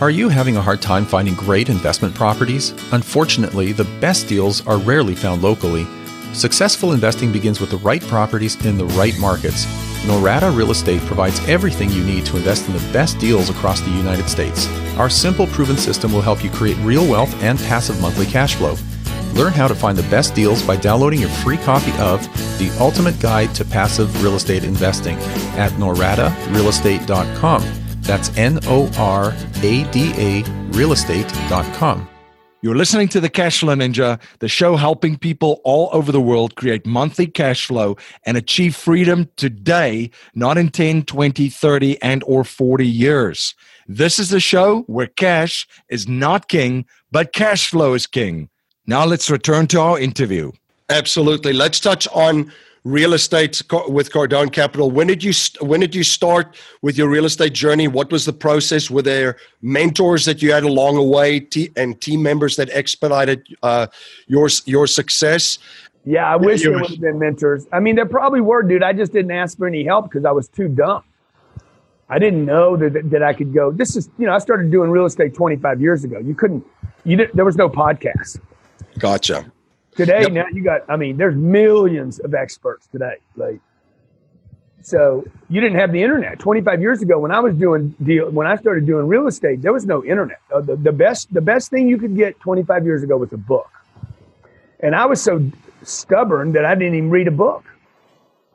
Are 0.02 0.10
you 0.10 0.30
having 0.30 0.56
a 0.56 0.62
hard 0.62 0.82
time 0.82 1.06
finding 1.06 1.36
great 1.36 1.68
investment 1.68 2.16
properties? 2.16 2.72
Unfortunately, 2.94 3.74
the 3.74 3.84
best 4.00 4.30
deals 4.30 4.66
are 4.66 4.78
rarely 4.78 5.14
found 5.14 5.42
locally. 5.42 5.86
Successful 6.34 6.94
investing 6.94 7.32
begins 7.32 7.60
with 7.60 7.72
the 7.72 7.78
right 7.78 8.02
properties 8.02 8.64
in 8.66 8.78
the 8.78 8.86
right 8.86 9.18
markets. 9.20 9.66
Norada 10.06 10.56
Real 10.56 10.72
Estate 10.72 11.02
provides 11.02 11.40
everything 11.48 11.90
you 11.90 12.04
need 12.04 12.26
to 12.26 12.38
invest 12.38 12.68
in 12.68 12.74
the 12.74 12.94
best 12.94 13.20
deals 13.20 13.50
across 13.50 13.82
the 13.82 13.90
United 13.92 14.30
States. 14.30 14.68
Our 14.98 15.10
simple, 15.10 15.48
proven 15.48 15.78
system 15.78 16.14
will 16.14 16.22
help 16.22 16.44
you 16.44 16.50
create 16.50 16.78
real 16.78 17.06
wealth 17.10 17.34
and 17.44 17.60
passive 17.60 18.00
monthly 18.02 18.26
cash 18.26 18.56
flow. 18.56 18.76
Learn 19.34 19.54
how 19.54 19.68
to 19.68 19.76
find 19.76 19.98
the 19.98 20.10
best 20.10 20.34
deals 20.34 20.64
by 20.64 20.76
downloading 20.76 21.20
your 21.20 21.30
free 21.30 21.58
copy 21.58 21.92
of 22.00 22.22
The 22.58 22.76
Ultimate 22.80 23.20
Guide 23.20 23.54
to 23.56 23.66
Passive 23.66 24.24
Real 24.24 24.36
Estate 24.36 24.64
Investing 24.64 25.18
at 25.58 25.72
noradarealestate.com. 25.74 27.64
That's 28.02 28.36
N 28.38 28.60
O 28.66 28.90
R 28.98 29.36
A 29.62 29.84
D 29.92 30.12
A 30.16 30.44
realestate.com. 30.72 32.10
You're 32.62 32.76
listening 32.76 33.08
to 33.10 33.22
the 33.22 33.30
Cashflow 33.30 33.74
Ninja, 33.78 34.20
the 34.40 34.50
show 34.50 34.76
helping 34.76 35.18
people 35.18 35.62
all 35.64 35.90
over 35.94 36.12
the 36.12 36.20
world 36.20 36.58
create 36.58 36.86
monthly 36.86 37.26
cash 37.26 37.66
flow 37.66 37.96
and 38.26 38.36
achieve 38.36 38.76
freedom 38.76 39.30
today, 39.38 40.12
not 40.36 40.58
in 40.58 40.68
10, 40.68 41.04
20, 41.04 41.48
30, 41.48 42.02
and 42.02 42.22
or 42.28 42.44
40 42.44 42.86
years. 42.86 43.56
This 43.88 44.20
is 44.20 44.34
a 44.34 44.42
show 44.42 44.82
where 44.88 45.08
cash 45.08 45.70
is 45.88 46.10
not 46.10 46.50
king, 46.50 46.86
but 47.14 47.32
cash 47.32 47.70
flow 47.70 47.94
is 47.94 48.06
king. 48.06 48.50
Now 48.86 49.06
let's 49.06 49.30
return 49.30 49.68
to 49.68 49.80
our 49.80 49.98
interview. 49.98 50.52
Absolutely. 50.90 51.54
Let's 51.54 51.80
touch 51.80 52.10
on 52.10 52.52
real 52.84 53.14
estate 53.14 53.62
with 53.88 54.12
Cardone 54.12 54.52
Capital. 54.52 54.90
When 54.92 55.08
did 55.08 55.24
you 55.24 55.34
when 55.62 55.80
did 55.80 55.94
you 55.94 56.04
start 56.04 56.56
with 56.82 56.98
your 56.98 57.10
real 57.10 57.26
estate 57.26 57.54
journey? 57.54 57.88
What 57.88 58.12
was 58.12 58.26
the 58.26 58.34
process? 58.34 58.90
Were 58.90 59.02
there 59.02 59.38
mentors 59.62 60.26
that 60.26 60.42
you 60.42 60.52
had 60.52 60.64
along 60.64 60.96
the 60.96 61.04
way, 61.04 61.48
and 61.76 62.00
team 62.00 62.24
members 62.24 62.56
that 62.56 62.70
expedited 62.70 63.48
uh, 63.64 63.88
your 64.28 64.50
your 64.66 64.88
success? 64.88 65.60
Yeah, 66.06 66.32
I 66.32 66.38
wish 66.38 66.64
there 66.64 66.74
would 66.74 66.90
have 66.90 67.02
been 67.02 67.20
mentors. 67.20 67.68
I 67.72 67.80
mean, 67.80 67.96
there 67.96 68.06
probably 68.06 68.42
were, 68.42 68.64
dude. 68.64 68.84
I 68.84 68.94
just 68.94 69.12
didn't 69.12 69.32
ask 69.32 69.58
for 69.58 69.68
any 69.68 69.84
help 69.84 70.06
because 70.10 70.26
I 70.26 70.32
was 70.32 70.48
too 70.48 70.68
dumb. 70.68 71.04
I 72.10 72.18
didn't 72.18 72.46
know 72.46 72.76
that, 72.76 73.12
that 73.12 73.22
I 73.22 73.34
could 73.34 73.54
go. 73.54 73.72
This 73.72 73.96
is, 73.96 74.10
you 74.18 74.26
know, 74.26 74.34
I 74.34 74.40
started 74.40 74.72
doing 74.72 74.90
real 74.90 75.06
estate 75.06 75.36
25 75.36 75.80
years 75.80 76.04
ago. 76.04 76.18
You 76.18 76.34
couldn't, 76.34 76.66
you 77.04 77.16
didn't, 77.16 77.36
there 77.36 77.46
was 77.46 77.56
no 77.56 77.70
podcast. 77.70 78.40
Gotcha. 78.98 79.52
Today, 80.00 80.22
yep. 80.22 80.32
now 80.32 80.46
you 80.54 80.64
got, 80.64 80.84
I 80.88 80.96
mean, 80.96 81.18
there's 81.18 81.36
millions 81.36 82.20
of 82.20 82.34
experts 82.34 82.88
today. 82.88 83.16
Like, 83.36 83.60
so 84.82 85.26
you 85.50 85.60
didn't 85.60 85.78
have 85.78 85.92
the 85.92 86.02
internet. 86.02 86.40
25 86.40 86.80
years 86.80 87.02
ago, 87.02 87.20
when 87.20 87.32
I 87.32 87.42
was 87.42 87.54
doing 87.56 87.94
deal, 88.02 88.30
when 88.30 88.48
I 88.48 88.56
started 88.56 88.86
doing 88.86 89.08
real 89.08 89.28
estate, 89.28 89.62
there 89.62 89.74
was 89.74 89.86
no 89.86 90.02
internet. 90.06 90.40
Uh, 90.56 90.62
the, 90.62 90.78
the 90.78 90.94
best, 90.94 91.34
the 91.34 91.42
best 91.42 91.70
thing 91.70 91.90
you 91.90 91.98
could 91.98 92.16
get 92.16 92.40
25 92.40 92.86
years 92.86 93.04
ago 93.04 93.18
was 93.18 93.34
a 93.34 93.38
book. 93.38 93.70
And 94.80 94.96
I 94.96 95.06
was 95.06 95.22
so 95.22 95.52
stubborn 95.84 96.54
that 96.54 96.64
I 96.64 96.76
didn't 96.76 96.96
even 96.96 97.10
read 97.10 97.28
a 97.28 97.32
book. 97.32 97.66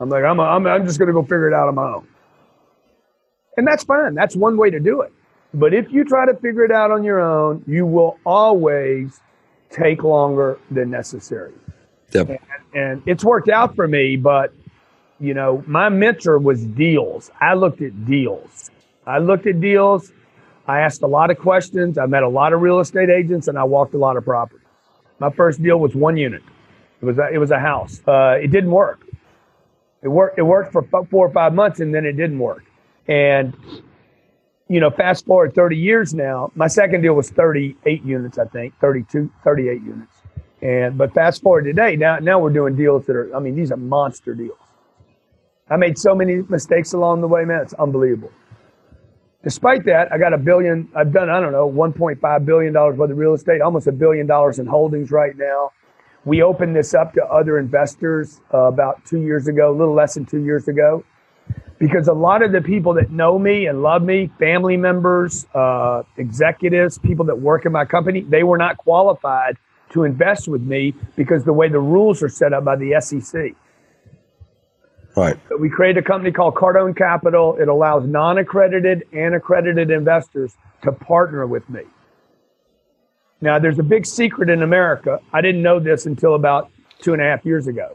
I'm 0.01 0.09
like, 0.09 0.25
I'm, 0.25 0.41
a, 0.41 0.45
I'm, 0.45 0.67
I'm 0.67 0.87
just 0.87 0.99
going 0.99 1.09
to 1.09 1.13
go 1.13 1.25
figure 1.25 1.49
it 1.49 1.53
out 1.53 1.69
on 1.69 1.75
my 1.75 1.93
own. 1.93 2.09
And 3.59 3.67
that's 3.67 3.85
fine. 3.85 4.15
That's 4.15 4.35
one 4.35 4.57
way 4.57 4.71
to 4.71 4.81
do 4.81 5.03
it. 5.03 5.13
But 5.53 5.75
if 5.75 5.93
you 5.93 6.05
try 6.05 6.25
to 6.25 6.35
figure 6.37 6.65
it 6.65 6.73
out 6.73 6.91
on 6.91 7.05
your 7.05 7.21
own, 7.21 7.63
you 7.67 7.85
will 7.85 8.19
always 8.25 9.21
take 9.75 10.03
longer 10.03 10.59
than 10.71 10.91
necessary. 10.91 11.53
Yep. 12.13 12.29
And, 12.29 12.39
and 12.75 13.03
it's 13.07 13.25
worked 13.25 13.49
out 13.49 13.75
for 13.75 13.87
me, 13.89 14.17
but 14.17 14.53
you 15.21 15.35
know, 15.35 15.63
my 15.67 15.89
mentor 15.89 16.39
was 16.39 16.65
deals. 16.65 17.31
I 17.41 17.55
looked 17.55 17.81
at 17.83 18.07
deals. 18.07 18.71
I 19.07 19.19
looked 19.19 19.47
at 19.47 19.61
deals. 19.61 20.13
I 20.67 20.81
asked 20.81 21.03
a 21.03 21.07
lot 21.07 21.31
of 21.31 21.39
questions. 21.39 21.99
I 21.99 22.07
met 22.07 22.23
a 22.23 22.29
lot 22.29 22.53
of 22.53 22.61
real 22.61 22.81
estate 22.81 23.11
agents 23.11 23.49
and 23.49 23.59
I 23.59 23.65
walked 23.65 23.95
a 23.95 23.99
lot 23.99 24.17
of 24.17 24.25
property. 24.25 24.65
My 25.19 25.31
first 25.31 25.63
deal 25.63 25.79
was 25.79 25.95
one 25.95 26.17
unit. 26.17 26.43
It 27.01 27.05
was 27.05 27.19
a, 27.19 27.29
it 27.33 27.39
was 27.39 27.51
a 27.51 27.59
house. 27.59 28.01
Uh, 28.07 28.39
it 28.43 28.51
didn't 28.51 28.71
work. 28.71 29.07
It 30.03 30.09
worked. 30.09 30.39
It 30.39 30.43
worked 30.43 30.73
for 30.73 30.83
four 30.83 31.27
or 31.27 31.31
five 31.31 31.55
months 31.55 31.81
and 31.81 31.95
then 31.95 32.05
it 32.05 32.13
didn't 32.13 32.39
work. 32.39 32.65
And 33.07 33.57
you 34.69 34.81
know, 34.81 34.91
fast 34.91 35.27
forward 35.27 35.55
30 35.55 35.77
years 35.77 36.15
now, 36.15 36.51
my 36.55 36.67
second 36.67 37.03
deal 37.03 37.15
was 37.15 37.31
38 37.31 38.03
units, 38.03 38.39
I 38.39 38.47
think, 38.47 38.75
32, 38.81 39.31
38 39.43 39.83
units. 39.83 40.17
And, 40.63 40.97
but 40.97 41.13
fast 41.13 41.43
forward 41.43 41.65
today, 41.65 41.97
now, 41.97 42.19
now 42.19 42.39
we're 42.39 42.51
doing 42.51 42.75
deals 42.75 43.05
that 43.07 43.17
are, 43.17 43.35
I 43.37 43.41
mean, 43.41 43.55
these 43.55 43.71
are 43.71 43.77
monster 43.77 44.35
deals. 44.35 44.57
I 45.69 45.77
made 45.77 45.99
so 45.99 46.15
many 46.15 46.43
mistakes 46.49 46.95
along 46.95 47.21
the 47.21 47.29
way, 47.29 47.45
man. 47.45 47.61
It's 47.61 47.75
unbelievable. 47.75 48.33
Despite 49.43 49.85
that, 49.85 50.11
I 50.11 50.17
got 50.17 50.33
a 50.33 50.39
billion, 50.39 50.89
I've 50.97 51.13
done, 51.13 51.29
I 51.29 51.41
don't 51.41 51.53
know, 51.53 51.71
$1.5 51.71 52.45
billion 52.47 52.73
worth 52.73 52.99
of 52.99 53.19
real 53.19 53.35
estate, 53.35 53.61
almost 53.61 53.87
a 53.87 53.93
billion 53.93 54.27
dollars 54.27 54.59
in 54.59 54.67
holdings 54.67 55.11
right 55.11 55.37
now. 55.37 55.73
We 56.25 56.43
opened 56.43 56.75
this 56.75 56.95
up 56.95 57.13
to 57.15 57.25
other 57.25 57.59
investors 57.59 58.41
uh, 58.55 58.61
about 58.61 59.05
two 59.05 59.21
years 59.21 59.47
ago, 59.47 59.71
a 59.71 59.77
little 59.77 59.95
less 59.95 60.15
than 60.15 60.25
two 60.25 60.43
years 60.43 60.69
ago 60.69 61.05
because 61.85 62.09
a 62.09 62.15
lot 62.15 62.41
of 62.41 62.51
the 62.51 62.63
people 62.63 62.95
that 62.95 63.11
know 63.11 63.39
me 63.39 63.67
and 63.67 63.83
love 63.83 64.03
me, 64.03 64.31
family 64.39 64.75
members, 64.75 65.45
uh, 65.55 66.03
executives, 66.17 66.97
people 66.97 67.27
that 67.27 67.39
work 67.39 67.67
in 67.67 67.73
my 67.73 67.85
company, 67.85 68.23
they 68.23 68.43
were 68.43 68.57
not 68.57 68.79
qualified 68.79 69.59
to 69.91 70.05
invest 70.05 70.49
with 70.49 70.63
me 70.63 70.95
because 71.15 71.45
the 71.45 71.53
way 71.53 71.69
the 71.69 71.79
rules 71.79 72.23
are 72.23 72.29
set 72.31 72.55
up 72.55 72.65
by 72.65 72.75
the 72.75 72.99
SEC. 73.03 73.55
Right. 75.15 75.37
So 75.51 75.59
we 75.59 75.69
created 75.69 76.03
a 76.03 76.07
company 76.07 76.33
called 76.33 76.55
Cardone 76.55 76.97
Capital. 76.97 77.59
It 77.61 77.69
allows 77.69 78.07
non-accredited 78.07 79.05
and 79.13 79.35
accredited 79.35 79.91
investors 79.91 80.55
to 80.85 80.93
partner 80.93 81.47
with 81.47 81.69
me. 81.69 81.83
Now, 83.43 83.59
there's 83.59 83.79
a 83.79 83.83
big 83.83 84.07
secret 84.07 84.49
in 84.49 84.63
America. 84.63 85.21
I 85.35 85.43
didn't 85.43 85.61
know 85.61 85.81
this 85.81 86.07
until 86.07 86.35
about 86.35 86.71
two 87.03 87.13
and 87.13 87.21
a 87.21 87.27
half 87.27 87.45
years 87.45 87.67
ago. 87.67 87.95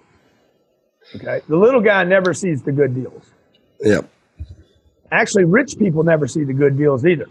Okay. 1.15 1.41
The 1.49 1.57
little 1.57 1.81
guy 1.81 2.03
never 2.03 2.35
sees 2.35 2.61
the 2.61 2.71
good 2.71 2.93
deals. 2.93 3.31
Yep. 3.81 4.09
Actually, 5.11 5.45
rich 5.45 5.77
people 5.77 6.03
never 6.03 6.27
see 6.27 6.43
the 6.43 6.53
good 6.53 6.77
deals 6.77 7.05
either. 7.05 7.27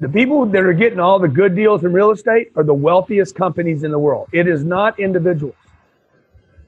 The 0.00 0.08
people 0.08 0.46
that 0.46 0.62
are 0.62 0.72
getting 0.72 0.98
all 0.98 1.20
the 1.20 1.28
good 1.28 1.54
deals 1.54 1.84
in 1.84 1.92
real 1.92 2.10
estate 2.10 2.50
are 2.56 2.64
the 2.64 2.74
wealthiest 2.74 3.36
companies 3.36 3.84
in 3.84 3.92
the 3.92 3.98
world. 3.98 4.28
It 4.32 4.48
is 4.48 4.64
not 4.64 4.98
individuals. 4.98 5.54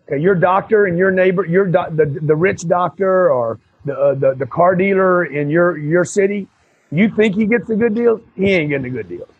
Okay, 0.06 0.22
your 0.22 0.34
doctor 0.34 0.86
and 0.86 0.96
your 0.96 1.10
neighbor, 1.10 1.44
your 1.44 1.64
do- 1.64 1.90
the 1.90 2.20
the 2.22 2.36
rich 2.36 2.68
doctor 2.68 3.32
or 3.32 3.58
the, 3.84 3.98
uh, 3.98 4.14
the 4.14 4.34
the 4.34 4.46
car 4.46 4.76
dealer 4.76 5.24
in 5.24 5.50
your 5.50 5.76
your 5.78 6.04
city, 6.04 6.46
you 6.92 7.08
think 7.08 7.34
he 7.34 7.46
gets 7.46 7.66
the 7.66 7.74
good 7.74 7.94
deals? 7.94 8.20
He 8.36 8.52
ain't 8.52 8.68
getting 8.68 8.84
the 8.84 8.90
good 8.90 9.08
deals. 9.08 9.30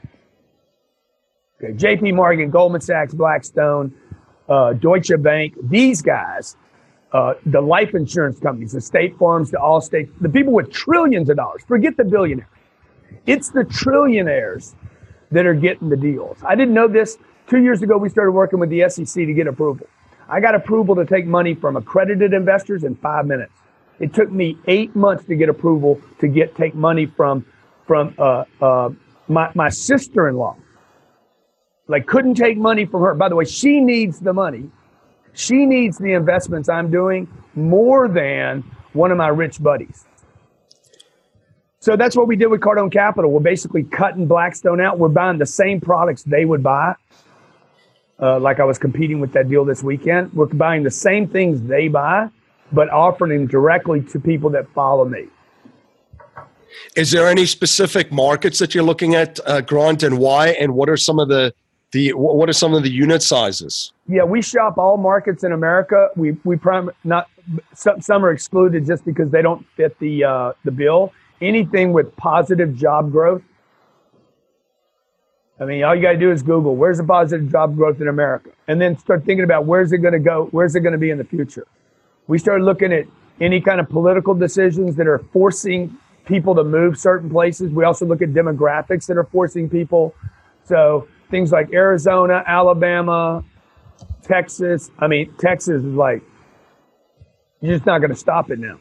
Okay, 1.62 1.74
J.P. 1.74 2.12
Morgan, 2.12 2.50
Goldman 2.50 2.80
Sachs, 2.80 3.14
Blackstone, 3.14 3.94
uh, 4.48 4.72
Deutsche 4.72 5.12
Bank, 5.18 5.54
these 5.62 6.02
guys 6.02 6.56
uh, 7.14 7.34
the 7.46 7.60
life 7.60 7.94
insurance 7.94 8.40
companies, 8.40 8.72
the 8.72 8.80
state 8.80 9.16
farms, 9.16 9.52
the 9.52 9.56
Allstate, 9.56 10.10
the 10.20 10.28
people 10.28 10.52
with 10.52 10.70
trillions 10.72 11.30
of 11.30 11.36
dollars. 11.36 11.62
Forget 11.66 11.96
the 11.96 12.04
billionaires. 12.04 12.48
It's 13.26 13.50
the 13.50 13.62
trillionaires 13.62 14.74
that 15.30 15.46
are 15.46 15.54
getting 15.54 15.88
the 15.88 15.96
deals. 15.96 16.38
I 16.44 16.56
didn't 16.56 16.74
know 16.74 16.88
this. 16.88 17.16
Two 17.46 17.62
years 17.62 17.82
ago, 17.82 17.96
we 17.96 18.08
started 18.08 18.32
working 18.32 18.58
with 18.58 18.68
the 18.68 18.88
SEC 18.88 19.14
to 19.14 19.32
get 19.32 19.46
approval. 19.46 19.86
I 20.28 20.40
got 20.40 20.56
approval 20.56 20.96
to 20.96 21.06
take 21.06 21.24
money 21.24 21.54
from 21.54 21.76
accredited 21.76 22.32
investors 22.32 22.82
in 22.82 22.96
five 22.96 23.26
minutes. 23.26 23.52
It 24.00 24.12
took 24.12 24.32
me 24.32 24.58
eight 24.66 24.96
months 24.96 25.24
to 25.26 25.36
get 25.36 25.48
approval 25.48 26.00
to 26.18 26.26
get 26.26 26.56
take 26.56 26.74
money 26.74 27.06
from 27.06 27.46
from 27.86 28.14
uh, 28.18 28.44
uh, 28.60 28.90
my 29.28 29.52
my 29.54 29.68
sister-in-law. 29.68 30.56
Like 31.86 32.06
couldn't 32.06 32.34
take 32.34 32.58
money 32.58 32.86
from 32.86 33.02
her. 33.02 33.14
By 33.14 33.28
the 33.28 33.36
way, 33.36 33.44
she 33.44 33.78
needs 33.78 34.18
the 34.18 34.32
money 34.32 34.68
she 35.34 35.66
needs 35.66 35.98
the 35.98 36.12
investments 36.12 36.68
I'm 36.68 36.90
doing 36.90 37.28
more 37.54 38.08
than 38.08 38.64
one 38.92 39.10
of 39.10 39.18
my 39.18 39.28
rich 39.28 39.62
buddies. 39.62 40.04
So 41.80 41.96
that's 41.96 42.16
what 42.16 42.26
we 42.26 42.36
did 42.36 42.46
with 42.46 42.60
Cardone 42.62 42.90
Capital. 42.90 43.30
We're 43.30 43.40
basically 43.40 43.82
cutting 43.82 44.26
Blackstone 44.26 44.80
out. 44.80 44.98
We're 44.98 45.08
buying 45.08 45.38
the 45.38 45.46
same 45.46 45.80
products 45.80 46.22
they 46.22 46.46
would 46.46 46.62
buy. 46.62 46.94
Uh, 48.18 48.38
like 48.38 48.60
I 48.60 48.64
was 48.64 48.78
competing 48.78 49.20
with 49.20 49.32
that 49.32 49.50
deal 49.50 49.64
this 49.64 49.82
weekend. 49.82 50.32
We're 50.32 50.46
buying 50.46 50.84
the 50.84 50.90
same 50.90 51.28
things 51.28 51.60
they 51.62 51.88
buy, 51.88 52.30
but 52.72 52.88
offering 52.88 53.36
them 53.36 53.46
directly 53.48 54.00
to 54.02 54.20
people 54.20 54.48
that 54.50 54.66
follow 54.70 55.04
me. 55.04 55.26
Is 56.96 57.10
there 57.10 57.28
any 57.28 57.44
specific 57.44 58.10
markets 58.12 58.58
that 58.60 58.74
you're 58.74 58.84
looking 58.84 59.14
at, 59.14 59.38
uh, 59.46 59.60
Grant, 59.60 60.02
and 60.04 60.18
why? 60.18 60.48
And 60.48 60.74
what 60.74 60.88
are 60.88 60.96
some 60.96 61.18
of 61.18 61.28
the 61.28 61.52
the 61.94 62.12
what 62.12 62.48
are 62.48 62.52
some 62.52 62.74
of 62.74 62.82
the 62.82 62.90
unit 62.90 63.22
sizes? 63.22 63.92
Yeah, 64.06 64.24
we 64.24 64.42
shop 64.42 64.76
all 64.76 64.98
markets 64.98 65.44
in 65.44 65.52
America. 65.52 66.10
We 66.16 66.32
we 66.44 66.56
prime 66.56 66.90
not 67.04 67.30
some, 67.72 68.02
some 68.02 68.24
are 68.24 68.32
excluded 68.32 68.84
just 68.84 69.04
because 69.04 69.30
they 69.30 69.40
don't 69.40 69.64
fit 69.76 69.98
the 70.00 70.24
uh, 70.24 70.52
the 70.64 70.70
bill. 70.70 71.12
Anything 71.40 71.92
with 71.92 72.14
positive 72.16 72.74
job 72.74 73.10
growth. 73.10 73.42
I 75.60 75.64
mean, 75.64 75.84
all 75.84 75.94
you 75.94 76.02
got 76.02 76.12
to 76.12 76.18
do 76.18 76.32
is 76.32 76.42
Google 76.42 76.74
where's 76.74 76.98
the 76.98 77.04
positive 77.04 77.50
job 77.50 77.76
growth 77.76 78.00
in 78.00 78.08
America, 78.08 78.50
and 78.66 78.80
then 78.80 78.98
start 78.98 79.24
thinking 79.24 79.44
about 79.44 79.64
where's 79.64 79.92
it 79.92 79.98
going 79.98 80.12
to 80.12 80.18
go, 80.18 80.48
where's 80.50 80.74
it 80.74 80.80
going 80.80 80.92
to 80.92 80.98
be 80.98 81.10
in 81.10 81.18
the 81.18 81.24
future. 81.24 81.66
We 82.26 82.38
start 82.38 82.60
looking 82.60 82.92
at 82.92 83.06
any 83.40 83.60
kind 83.60 83.80
of 83.80 83.88
political 83.88 84.34
decisions 84.34 84.96
that 84.96 85.06
are 85.06 85.20
forcing 85.32 85.96
people 86.24 86.54
to 86.56 86.64
move 86.64 86.98
certain 86.98 87.30
places. 87.30 87.70
We 87.70 87.84
also 87.84 88.04
look 88.04 88.22
at 88.22 88.30
demographics 88.30 89.06
that 89.06 89.16
are 89.16 89.24
forcing 89.24 89.68
people. 89.68 90.14
So 90.64 91.06
things 91.30 91.52
like 91.52 91.72
Arizona, 91.72 92.42
Alabama, 92.46 93.44
Texas. 94.22 94.90
I 94.98 95.06
mean, 95.06 95.32
Texas 95.38 95.82
is 95.82 95.94
like, 95.94 96.22
you're 97.60 97.74
just 97.74 97.86
not 97.86 97.98
going 97.98 98.10
to 98.10 98.16
stop 98.16 98.50
it 98.50 98.58
now. 98.58 98.78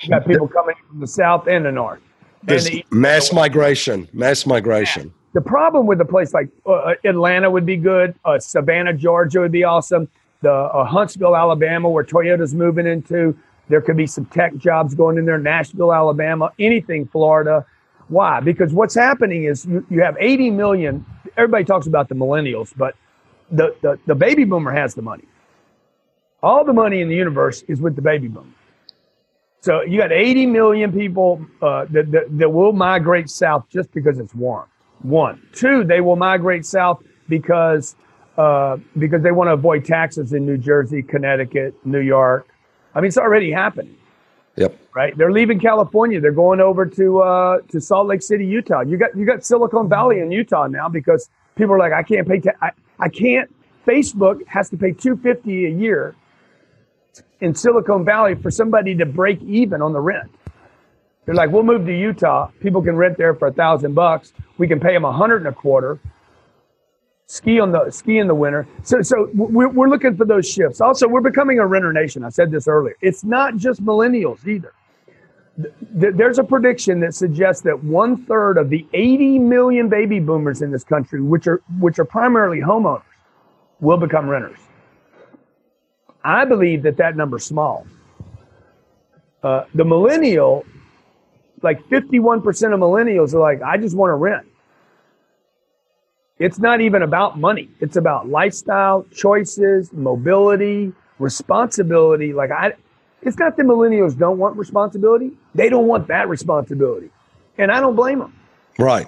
You 0.00 0.08
got 0.08 0.26
people 0.26 0.48
coming 0.48 0.74
from 0.88 1.00
the 1.00 1.06
south 1.06 1.46
and 1.46 1.64
the 1.64 1.72
north. 1.72 2.00
There's 2.42 2.64
the 2.64 2.84
mass 2.90 3.32
migration, 3.32 4.08
mass 4.12 4.46
migration. 4.46 5.12
The 5.32 5.40
problem 5.40 5.86
with 5.86 6.00
a 6.00 6.04
place 6.04 6.34
like 6.34 6.48
uh, 6.66 6.94
Atlanta 7.04 7.50
would 7.50 7.64
be 7.64 7.76
good. 7.76 8.14
Uh, 8.24 8.38
Savannah, 8.38 8.92
Georgia 8.92 9.40
would 9.40 9.52
be 9.52 9.64
awesome. 9.64 10.08
The 10.42 10.52
uh, 10.52 10.84
Huntsville, 10.84 11.36
Alabama, 11.36 11.88
where 11.88 12.04
Toyota's 12.04 12.52
moving 12.52 12.86
into. 12.86 13.38
There 13.68 13.80
could 13.80 13.96
be 13.96 14.06
some 14.06 14.26
tech 14.26 14.56
jobs 14.56 14.94
going 14.94 15.18
in 15.18 15.24
there. 15.24 15.38
Nashville, 15.38 15.92
Alabama, 15.92 16.50
anything, 16.58 17.06
Florida. 17.06 17.64
Why? 18.12 18.40
Because 18.40 18.74
what's 18.74 18.94
happening 18.94 19.44
is 19.44 19.64
you, 19.64 19.86
you 19.88 20.02
have 20.02 20.16
80 20.20 20.50
million. 20.50 21.06
Everybody 21.38 21.64
talks 21.64 21.86
about 21.86 22.10
the 22.10 22.14
millennials, 22.14 22.72
but 22.76 22.94
the, 23.50 23.74
the, 23.80 23.98
the 24.06 24.14
baby 24.14 24.44
boomer 24.44 24.70
has 24.70 24.94
the 24.94 25.00
money. 25.00 25.24
All 26.42 26.62
the 26.62 26.74
money 26.74 27.00
in 27.00 27.08
the 27.08 27.14
universe 27.14 27.62
is 27.68 27.80
with 27.80 27.96
the 27.96 28.02
baby 28.02 28.28
boomer. 28.28 28.52
So 29.62 29.80
you 29.80 29.98
got 29.98 30.12
80 30.12 30.44
million 30.46 30.92
people 30.92 31.40
uh, 31.62 31.86
that, 31.90 32.10
that, 32.10 32.38
that 32.38 32.52
will 32.52 32.74
migrate 32.74 33.30
south 33.30 33.64
just 33.70 33.90
because 33.92 34.18
it's 34.18 34.34
warm. 34.34 34.68
One. 35.00 35.40
Two, 35.54 35.82
they 35.82 36.02
will 36.02 36.16
migrate 36.16 36.66
south 36.66 37.02
because 37.28 37.96
uh, 38.36 38.78
because 38.98 39.22
they 39.22 39.30
want 39.30 39.48
to 39.48 39.52
avoid 39.52 39.84
taxes 39.84 40.32
in 40.32 40.46
New 40.46 40.56
Jersey, 40.56 41.02
Connecticut, 41.02 41.74
New 41.84 42.00
York. 42.00 42.48
I 42.94 43.00
mean, 43.00 43.08
it's 43.08 43.18
already 43.18 43.52
happening. 43.52 43.96
Yep. 44.56 44.78
Right. 44.94 45.16
They're 45.16 45.32
leaving 45.32 45.58
California. 45.58 46.20
They're 46.20 46.32
going 46.32 46.60
over 46.60 46.84
to 46.86 47.20
uh, 47.20 47.58
to 47.68 47.80
Salt 47.80 48.06
Lake 48.06 48.22
City, 48.22 48.46
Utah. 48.46 48.82
You 48.82 48.96
got 48.98 49.16
you 49.16 49.24
got 49.24 49.44
Silicon 49.44 49.88
Valley 49.88 50.20
in 50.20 50.30
Utah 50.30 50.66
now 50.66 50.88
because 50.88 51.30
people 51.56 51.74
are 51.74 51.78
like, 51.78 51.92
I 51.92 52.02
can't 52.02 52.28
pay. 52.28 52.40
Ta- 52.40 52.50
I, 52.60 52.70
I 52.98 53.08
can't. 53.08 53.54
Facebook 53.86 54.46
has 54.46 54.68
to 54.70 54.76
pay 54.76 54.92
two 54.92 55.16
fifty 55.16 55.66
a 55.66 55.70
year 55.70 56.14
in 57.40 57.54
Silicon 57.54 58.04
Valley 58.04 58.34
for 58.34 58.50
somebody 58.50 58.94
to 58.96 59.06
break 59.06 59.42
even 59.42 59.80
on 59.82 59.92
the 59.92 60.00
rent. 60.00 60.30
They're 61.24 61.34
like, 61.34 61.50
we'll 61.50 61.62
move 61.62 61.86
to 61.86 61.96
Utah. 61.96 62.50
People 62.60 62.82
can 62.82 62.96
rent 62.96 63.16
there 63.16 63.34
for 63.34 63.48
a 63.48 63.52
thousand 63.52 63.94
bucks. 63.94 64.32
We 64.58 64.68
can 64.68 64.80
pay 64.80 64.92
them 64.92 65.04
a 65.04 65.12
hundred 65.12 65.38
and 65.38 65.48
a 65.48 65.52
quarter. 65.52 65.98
Ski 67.32 67.60
on 67.60 67.72
the 67.72 67.90
ski 67.90 68.18
in 68.18 68.26
the 68.26 68.34
winter. 68.34 68.68
So, 68.82 69.00
so 69.00 69.30
we're, 69.32 69.70
we're 69.70 69.88
looking 69.88 70.18
for 70.18 70.26
those 70.26 70.46
shifts. 70.46 70.82
Also, 70.82 71.08
we're 71.08 71.22
becoming 71.22 71.60
a 71.60 71.66
renter 71.66 71.90
nation. 71.90 72.24
I 72.24 72.28
said 72.28 72.50
this 72.50 72.68
earlier. 72.68 72.94
It's 73.00 73.24
not 73.24 73.56
just 73.56 73.82
millennials 73.82 74.46
either. 74.46 74.74
There's 75.56 76.38
a 76.38 76.44
prediction 76.44 77.00
that 77.00 77.14
suggests 77.14 77.62
that 77.62 77.82
one 77.82 78.22
third 78.26 78.58
of 78.58 78.68
the 78.68 78.86
80 78.92 79.38
million 79.38 79.88
baby 79.88 80.20
boomers 80.20 80.60
in 80.60 80.70
this 80.70 80.84
country, 80.84 81.22
which 81.22 81.46
are 81.46 81.62
which 81.80 81.98
are 81.98 82.04
primarily 82.04 82.60
homeowners, 82.60 83.02
will 83.80 83.96
become 83.96 84.28
renters. 84.28 84.58
I 86.22 86.44
believe 86.44 86.82
that 86.82 86.98
that 86.98 87.16
number's 87.16 87.46
small. 87.46 87.86
Uh, 89.42 89.64
the 89.74 89.86
millennial, 89.86 90.66
like 91.62 91.82
51% 91.88 92.44
of 92.74 92.80
millennials 92.80 93.32
are 93.32 93.40
like, 93.40 93.62
I 93.62 93.78
just 93.78 93.96
want 93.96 94.10
to 94.10 94.16
rent. 94.16 94.46
It's 96.38 96.58
not 96.58 96.80
even 96.80 97.02
about 97.02 97.38
money. 97.38 97.68
It's 97.80 97.96
about 97.96 98.28
lifestyle, 98.28 99.06
choices, 99.14 99.92
mobility, 99.92 100.92
responsibility. 101.18 102.32
Like 102.32 102.50
I, 102.50 102.74
it's 103.22 103.38
not 103.38 103.56
that 103.56 103.66
millennials 103.66 104.18
don't 104.18 104.38
want 104.38 104.56
responsibility. 104.56 105.32
They 105.54 105.68
don't 105.68 105.86
want 105.86 106.08
that 106.08 106.28
responsibility. 106.28 107.10
And 107.58 107.70
I 107.70 107.80
don't 107.80 107.94
blame 107.94 108.18
them. 108.18 108.34
Right. 108.78 109.06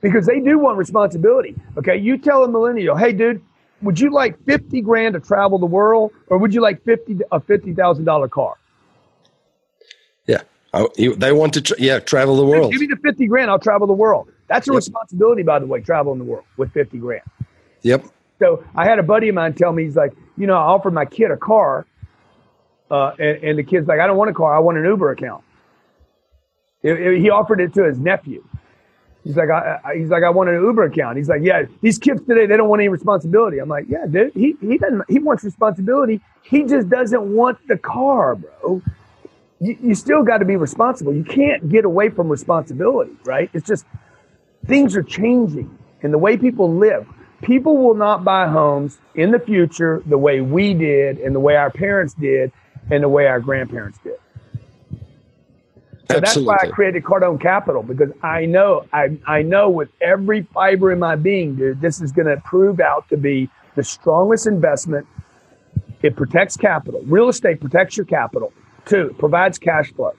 Because 0.00 0.26
they 0.26 0.40
do 0.40 0.58
want 0.58 0.78
responsibility. 0.78 1.54
Okay. 1.76 1.96
You 1.96 2.18
tell 2.18 2.42
a 2.42 2.48
millennial, 2.48 2.96
hey, 2.96 3.12
dude, 3.12 3.42
would 3.82 4.00
you 4.00 4.10
like 4.10 4.42
50 4.44 4.80
grand 4.80 5.14
to 5.14 5.20
travel 5.20 5.58
the 5.58 5.66
world 5.66 6.12
or 6.28 6.38
would 6.38 6.52
you 6.52 6.60
like 6.60 6.82
50 6.84 7.20
a 7.30 7.40
$50,000 7.40 8.30
car? 8.30 8.56
Yeah. 10.26 10.42
I, 10.72 10.86
they 11.16 11.32
want 11.32 11.54
to, 11.54 11.60
tra- 11.60 11.76
yeah, 11.78 11.98
travel 11.98 12.36
the 12.36 12.44
world. 12.44 12.72
Give 12.72 12.80
me 12.80 12.86
the 12.86 12.96
50 12.96 13.26
grand, 13.26 13.50
I'll 13.50 13.58
travel 13.58 13.86
the 13.86 13.92
world. 13.92 14.30
That's 14.50 14.66
a 14.66 14.72
yep. 14.72 14.78
responsibility, 14.78 15.44
by 15.44 15.60
the 15.60 15.66
way, 15.66 15.80
traveling 15.80 16.18
the 16.18 16.24
world 16.24 16.44
with 16.56 16.72
50 16.72 16.98
grand. 16.98 17.22
Yep. 17.82 18.04
So 18.40 18.64
I 18.74 18.84
had 18.84 18.98
a 18.98 19.02
buddy 19.02 19.28
of 19.28 19.36
mine 19.36 19.54
tell 19.54 19.72
me, 19.72 19.84
he's 19.84 19.94
like, 19.94 20.12
you 20.36 20.48
know, 20.48 20.54
I 20.54 20.62
offered 20.62 20.92
my 20.92 21.04
kid 21.04 21.30
a 21.30 21.36
car. 21.36 21.86
Uh, 22.90 23.14
and, 23.20 23.44
and, 23.44 23.58
the 23.58 23.62
kid's 23.62 23.86
like, 23.86 24.00
I 24.00 24.08
don't 24.08 24.16
want 24.16 24.30
a 24.30 24.34
car. 24.34 24.52
I 24.52 24.58
want 24.58 24.76
an 24.76 24.84
Uber 24.84 25.12
account. 25.12 25.44
It, 26.82 27.00
it, 27.00 27.20
he 27.20 27.30
offered 27.30 27.60
it 27.60 27.72
to 27.74 27.84
his 27.84 28.00
nephew. 28.00 28.44
He's 29.22 29.36
like, 29.36 29.50
I, 29.50 29.78
I, 29.84 29.96
he's 29.96 30.08
like, 30.08 30.24
I 30.24 30.30
want 30.30 30.48
an 30.48 30.56
Uber 30.56 30.82
account. 30.86 31.16
He's 31.16 31.28
like, 31.28 31.42
yeah, 31.42 31.66
these 31.82 31.98
kids 31.98 32.20
today, 32.26 32.46
they 32.46 32.56
don't 32.56 32.68
want 32.68 32.80
any 32.80 32.88
responsibility. 32.88 33.58
I'm 33.58 33.68
like, 33.68 33.84
yeah, 33.88 34.06
dude, 34.10 34.32
he, 34.34 34.56
he 34.60 34.78
doesn't, 34.78 35.04
he 35.08 35.20
wants 35.20 35.44
responsibility. 35.44 36.20
He 36.42 36.64
just 36.64 36.88
doesn't 36.88 37.22
want 37.22 37.58
the 37.68 37.78
car, 37.78 38.34
bro. 38.34 38.82
You, 39.60 39.78
you 39.80 39.94
still 39.94 40.24
got 40.24 40.38
to 40.38 40.44
be 40.44 40.56
responsible. 40.56 41.14
You 41.14 41.22
can't 41.22 41.68
get 41.68 41.84
away 41.84 42.08
from 42.08 42.28
responsibility, 42.28 43.12
right? 43.24 43.48
It's 43.52 43.68
just 43.68 43.84
things 44.66 44.96
are 44.96 45.02
changing 45.02 45.76
in 46.02 46.10
the 46.10 46.18
way 46.18 46.36
people 46.36 46.72
live. 46.74 47.06
People 47.42 47.78
will 47.78 47.94
not 47.94 48.22
buy 48.22 48.48
homes 48.48 48.98
in 49.14 49.30
the 49.30 49.38
future 49.38 50.02
the 50.06 50.18
way 50.18 50.40
we 50.40 50.74
did 50.74 51.18
and 51.18 51.34
the 51.34 51.40
way 51.40 51.56
our 51.56 51.70
parents 51.70 52.14
did 52.14 52.52
and 52.90 53.02
the 53.02 53.08
way 53.08 53.26
our 53.26 53.40
grandparents 53.40 53.98
did. 54.04 54.18
So 56.10 56.16
Absolutely. 56.16 56.52
that's 56.52 56.62
why 56.62 56.68
I 56.68 56.72
created 56.72 57.04
Cardone 57.04 57.40
Capital 57.40 57.82
because 57.84 58.10
I 58.22 58.44
know 58.44 58.84
I, 58.92 59.16
I 59.26 59.42
know 59.42 59.70
with 59.70 59.90
every 60.00 60.42
fiber 60.42 60.90
in 60.90 60.98
my 60.98 61.14
being, 61.14 61.54
dude, 61.54 61.80
this 61.80 62.00
is 62.00 62.10
going 62.10 62.26
to 62.26 62.36
prove 62.42 62.80
out 62.80 63.08
to 63.10 63.16
be 63.16 63.48
the 63.76 63.84
strongest 63.84 64.48
investment. 64.48 65.06
It 66.02 66.16
protects 66.16 66.56
capital. 66.56 67.00
Real 67.04 67.28
estate 67.28 67.60
protects 67.60 67.96
your 67.96 68.06
capital. 68.06 68.52
Two, 68.86 69.14
provides 69.18 69.58
cash 69.58 69.92
flow. 69.92 70.12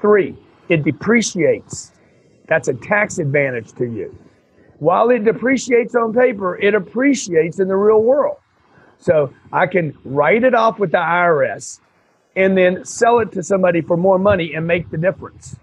Three, 0.00 0.36
it 0.68 0.82
depreciates. 0.82 1.92
That's 2.50 2.66
a 2.66 2.74
tax 2.74 3.18
advantage 3.18 3.72
to 3.74 3.84
you. 3.84 4.14
While 4.80 5.10
it 5.10 5.24
depreciates 5.24 5.94
on 5.94 6.12
paper, 6.12 6.58
it 6.58 6.74
appreciates 6.74 7.60
in 7.60 7.68
the 7.68 7.76
real 7.76 8.02
world. 8.02 8.38
So 8.98 9.32
I 9.52 9.68
can 9.68 9.96
write 10.04 10.42
it 10.42 10.52
off 10.52 10.80
with 10.80 10.90
the 10.90 10.98
IRS 10.98 11.78
and 12.34 12.58
then 12.58 12.84
sell 12.84 13.20
it 13.20 13.30
to 13.32 13.42
somebody 13.44 13.80
for 13.80 13.96
more 13.96 14.18
money 14.18 14.54
and 14.54 14.66
make 14.66 14.90
the 14.90 14.98
difference. 14.98 15.56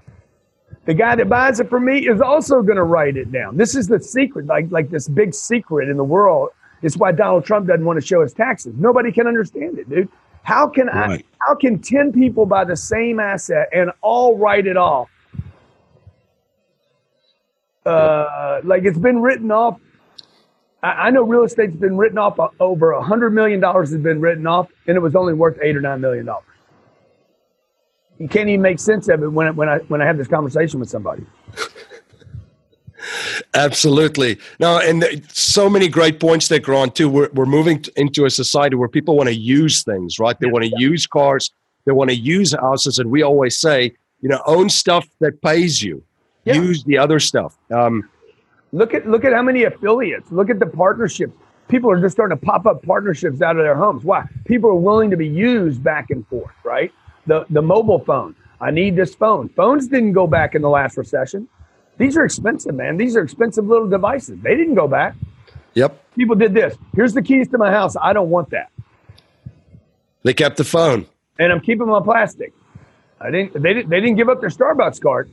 The 0.86 0.94
guy 0.94 1.16
that 1.18 1.28
buys 1.28 1.60
it 1.60 1.70
from 1.70 1.84
me 1.84 2.08
is 2.08 2.22
also 2.22 2.62
going 2.62 2.78
to 2.78 2.84
write 2.84 3.18
it 3.18 3.34
down. 3.34 3.58
This 3.58 3.76
is 3.76 3.90
the 3.90 4.00
secret, 4.00 4.46
like, 4.46 4.72
like 4.72 4.90
this 4.90 5.10
big 5.10 5.34
secret 5.34 5.90
in 5.90 5.98
the 5.98 6.06
world. 6.06 6.52
It's 6.82 6.96
why 6.96 7.12
Donald 7.12 7.44
Trump 7.44 7.68
doesn't 7.68 7.84
want 7.84 8.00
to 8.00 8.06
show 8.06 8.22
his 8.22 8.32
taxes. 8.32 8.74
Nobody 8.78 9.12
can 9.12 9.28
understand 9.28 9.78
it, 9.78 9.90
dude. 9.90 10.08
How 10.44 10.70
can 10.70 10.88
right. 10.88 11.20
I, 11.20 11.46
how 11.46 11.56
can 11.56 11.80
10 11.80 12.14
people 12.14 12.46
buy 12.46 12.64
the 12.64 12.78
same 12.78 13.20
asset 13.20 13.68
and 13.74 13.92
all 14.02 14.38
write 14.38 14.68
it 14.68 14.78
off 14.78 15.10
uh, 17.88 18.62
like 18.64 18.84
it's 18.84 18.98
been 18.98 19.22
written 19.22 19.52
off. 19.52 19.80
I, 20.84 20.88
I 20.88 21.10
know 21.10 21.24
real 21.24 21.44
estate's 21.44 21.76
been 21.76 21.98
written 21.98 22.18
off 22.18 22.40
uh, 22.40 22.50
over 22.60 22.92
a 22.92 23.04
hundred 23.04 23.32
million 23.32 23.60
dollars 23.60 23.92
has 23.92 24.02
been 24.02 24.22
written 24.22 24.48
off, 24.48 24.70
and 24.88 24.96
it 24.96 25.00
was 25.00 25.16
only 25.16 25.34
worth 25.34 25.58
eight 25.62 25.76
or 25.76 25.82
nine 25.82 26.02
million 26.02 26.26
dollars. 26.26 26.46
You 28.20 28.28
can't 28.28 28.50
even 28.50 28.62
make 28.62 28.80
sense 28.80 29.08
of 29.10 29.24
it 29.24 29.28
when 29.28 29.56
when 29.56 29.70
I 29.70 29.78
when 29.90 30.02
I 30.02 30.06
have 30.06 30.18
this 30.18 30.28
conversation 30.28 30.80
with 30.80 30.90
somebody. 30.90 31.26
Absolutely. 33.54 34.40
No, 34.60 34.80
and 34.80 35.24
so 35.32 35.70
many 35.70 35.88
great 35.88 36.20
points 36.20 36.48
there, 36.48 36.60
Grant, 36.60 36.96
too. 36.96 37.10
We're, 37.10 37.30
we're 37.34 37.46
moving 37.46 37.84
into 37.96 38.26
a 38.26 38.30
society 38.30 38.76
where 38.76 38.90
people 38.90 39.16
want 39.16 39.30
to 39.30 39.36
use 39.36 39.84
things, 39.84 40.20
right? 40.20 40.38
They 40.40 40.48
yeah, 40.48 40.54
want 40.54 40.66
to 40.66 40.72
yeah. 40.72 40.80
use 40.80 41.08
cars, 41.08 41.52
they 41.86 41.92
want 41.92 42.10
to 42.10 42.16
use 42.16 42.54
houses. 42.54 43.00
And 43.00 43.12
we 43.12 43.22
always 43.22 43.58
say, 43.58 43.94
you 44.22 44.30
know, 44.30 44.42
own 44.46 44.70
stuff 44.70 45.08
that 45.20 45.42
pays 45.42 45.82
you 45.82 46.04
yeah. 46.48 46.56
use 46.56 46.84
the 46.84 46.98
other 46.98 47.20
stuff. 47.20 47.58
Um, 47.72 48.10
look 48.72 48.94
at 48.94 49.08
look 49.08 49.26
at 49.26 49.34
how 49.34 49.42
many 49.42 49.64
affiliates. 49.64 50.32
Look 50.32 50.50
at 50.50 50.60
the 50.60 50.66
partnerships. 50.66 51.34
People 51.68 51.92
are 51.92 52.00
just 52.00 52.14
starting 52.14 52.38
to 52.38 52.46
pop 52.46 52.66
up 52.66 52.82
partnerships 52.84 53.42
out 53.42 53.58
of 53.58 53.64
their 53.64 53.76
homes. 53.76 54.04
Why? 54.04 54.26
People 54.46 54.70
are 54.70 54.76
willing 54.76 55.12
to 55.12 55.18
be 55.18 55.28
used 55.28 55.84
back 55.84 56.10
and 56.10 56.26
forth, 56.28 56.54
right? 56.64 56.92
The 57.26 57.46
the 57.50 57.62
mobile 57.62 58.00
phone. 58.00 58.36
I 58.60 58.72
need 58.72 58.96
this 58.96 59.14
phone. 59.14 59.50
Phones 59.50 59.88
didn't 59.88 60.14
go 60.14 60.26
back 60.26 60.56
in 60.56 60.62
the 60.62 60.70
last 60.70 60.98
recession. 60.98 61.48
These 61.98 62.18
are 62.18 62.26
expensive, 62.26 62.76
man. 62.76 62.98
These 62.98 63.16
are 63.16 63.22
expensive 63.22 63.66
little 63.68 63.88
devices. 63.88 64.40
They 64.42 64.56
didn't 64.56 64.76
go 64.76 64.88
back. 64.88 65.16
Yep. 65.74 66.16
People 66.16 66.36
did 66.36 66.54
this. 66.54 66.76
Here's 66.96 67.14
the 67.14 67.22
keys 67.22 67.48
to 67.50 67.58
my 67.58 67.72
house. 67.72 67.96
I 68.02 68.14
don't 68.14 68.30
want 68.30 68.50
that. 68.52 68.72
They 70.24 70.34
kept 70.34 70.58
the 70.58 70.64
phone. 70.64 71.06
And 71.40 71.52
I'm 71.52 71.62
keeping 71.62 71.88
my 71.88 72.02
plastic. 72.02 72.54
I 73.20 73.32
didn't. 73.32 73.62
They 73.62 73.74
didn't. 73.74 73.90
They 73.90 74.00
didn't 74.00 74.16
give 74.16 74.30
up 74.30 74.42
their 74.42 74.50
Starbucks 74.50 75.02
card. 75.02 75.30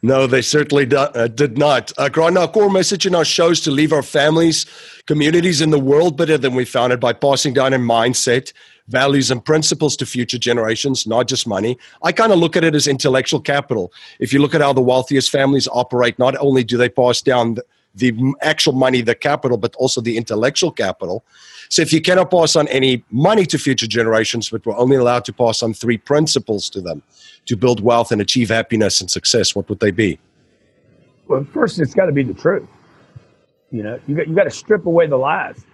No, 0.00 0.28
they 0.28 0.42
certainly 0.42 0.86
do, 0.86 0.96
uh, 0.96 1.26
did 1.26 1.58
not. 1.58 1.92
Uh, 1.98 2.08
Grant, 2.08 2.38
our 2.38 2.46
core 2.46 2.70
message 2.70 3.04
in 3.04 3.16
our 3.16 3.24
show 3.24 3.50
is 3.50 3.60
to 3.62 3.72
leave 3.72 3.92
our 3.92 4.02
families, 4.02 4.64
communities, 5.06 5.60
and 5.60 5.72
the 5.72 5.78
world 5.78 6.16
better 6.16 6.38
than 6.38 6.54
we 6.54 6.64
found 6.64 6.92
it 6.92 7.00
by 7.00 7.12
passing 7.12 7.52
down 7.52 7.74
a 7.74 7.78
mindset, 7.78 8.52
values, 8.86 9.28
and 9.28 9.44
principles 9.44 9.96
to 9.96 10.06
future 10.06 10.38
generations, 10.38 11.04
not 11.04 11.26
just 11.26 11.48
money. 11.48 11.76
I 12.04 12.12
kind 12.12 12.32
of 12.32 12.38
look 12.38 12.56
at 12.56 12.62
it 12.62 12.76
as 12.76 12.86
intellectual 12.86 13.40
capital. 13.40 13.92
If 14.20 14.32
you 14.32 14.40
look 14.40 14.54
at 14.54 14.60
how 14.60 14.72
the 14.72 14.80
wealthiest 14.80 15.30
families 15.30 15.66
operate, 15.72 16.16
not 16.16 16.36
only 16.38 16.62
do 16.62 16.76
they 16.76 16.88
pass 16.88 17.20
down 17.20 17.54
the, 17.54 17.64
the 17.96 18.34
actual 18.40 18.74
money, 18.74 19.00
the 19.00 19.16
capital, 19.16 19.56
but 19.56 19.74
also 19.74 20.00
the 20.00 20.16
intellectual 20.16 20.70
capital. 20.70 21.24
So 21.70 21.82
if 21.82 21.92
you 21.92 22.00
cannot 22.00 22.30
pass 22.30 22.54
on 22.54 22.68
any 22.68 23.02
money 23.10 23.44
to 23.46 23.58
future 23.58 23.88
generations, 23.88 24.48
but 24.48 24.64
we're 24.64 24.76
only 24.76 24.96
allowed 24.96 25.24
to 25.24 25.32
pass 25.32 25.60
on 25.60 25.74
three 25.74 25.98
principles 25.98 26.70
to 26.70 26.80
them 26.80 27.02
to 27.48 27.56
build 27.56 27.82
wealth 27.82 28.12
and 28.12 28.20
achieve 28.20 28.48
happiness 28.50 29.00
and 29.00 29.10
success, 29.10 29.54
what 29.54 29.68
would 29.68 29.80
they 29.80 29.90
be? 29.90 30.18
Well, 31.26 31.46
first, 31.52 31.78
it's 31.78 31.94
got 31.94 32.06
to 32.06 32.12
be 32.12 32.22
the 32.22 32.34
truth. 32.34 32.68
You 33.70 33.82
know, 33.82 34.00
you 34.06 34.16
got, 34.16 34.28
you 34.28 34.34
got 34.34 34.44
to 34.44 34.50
strip 34.50 34.86
away 34.86 35.06
the 35.06 35.16
lies. 35.16 35.64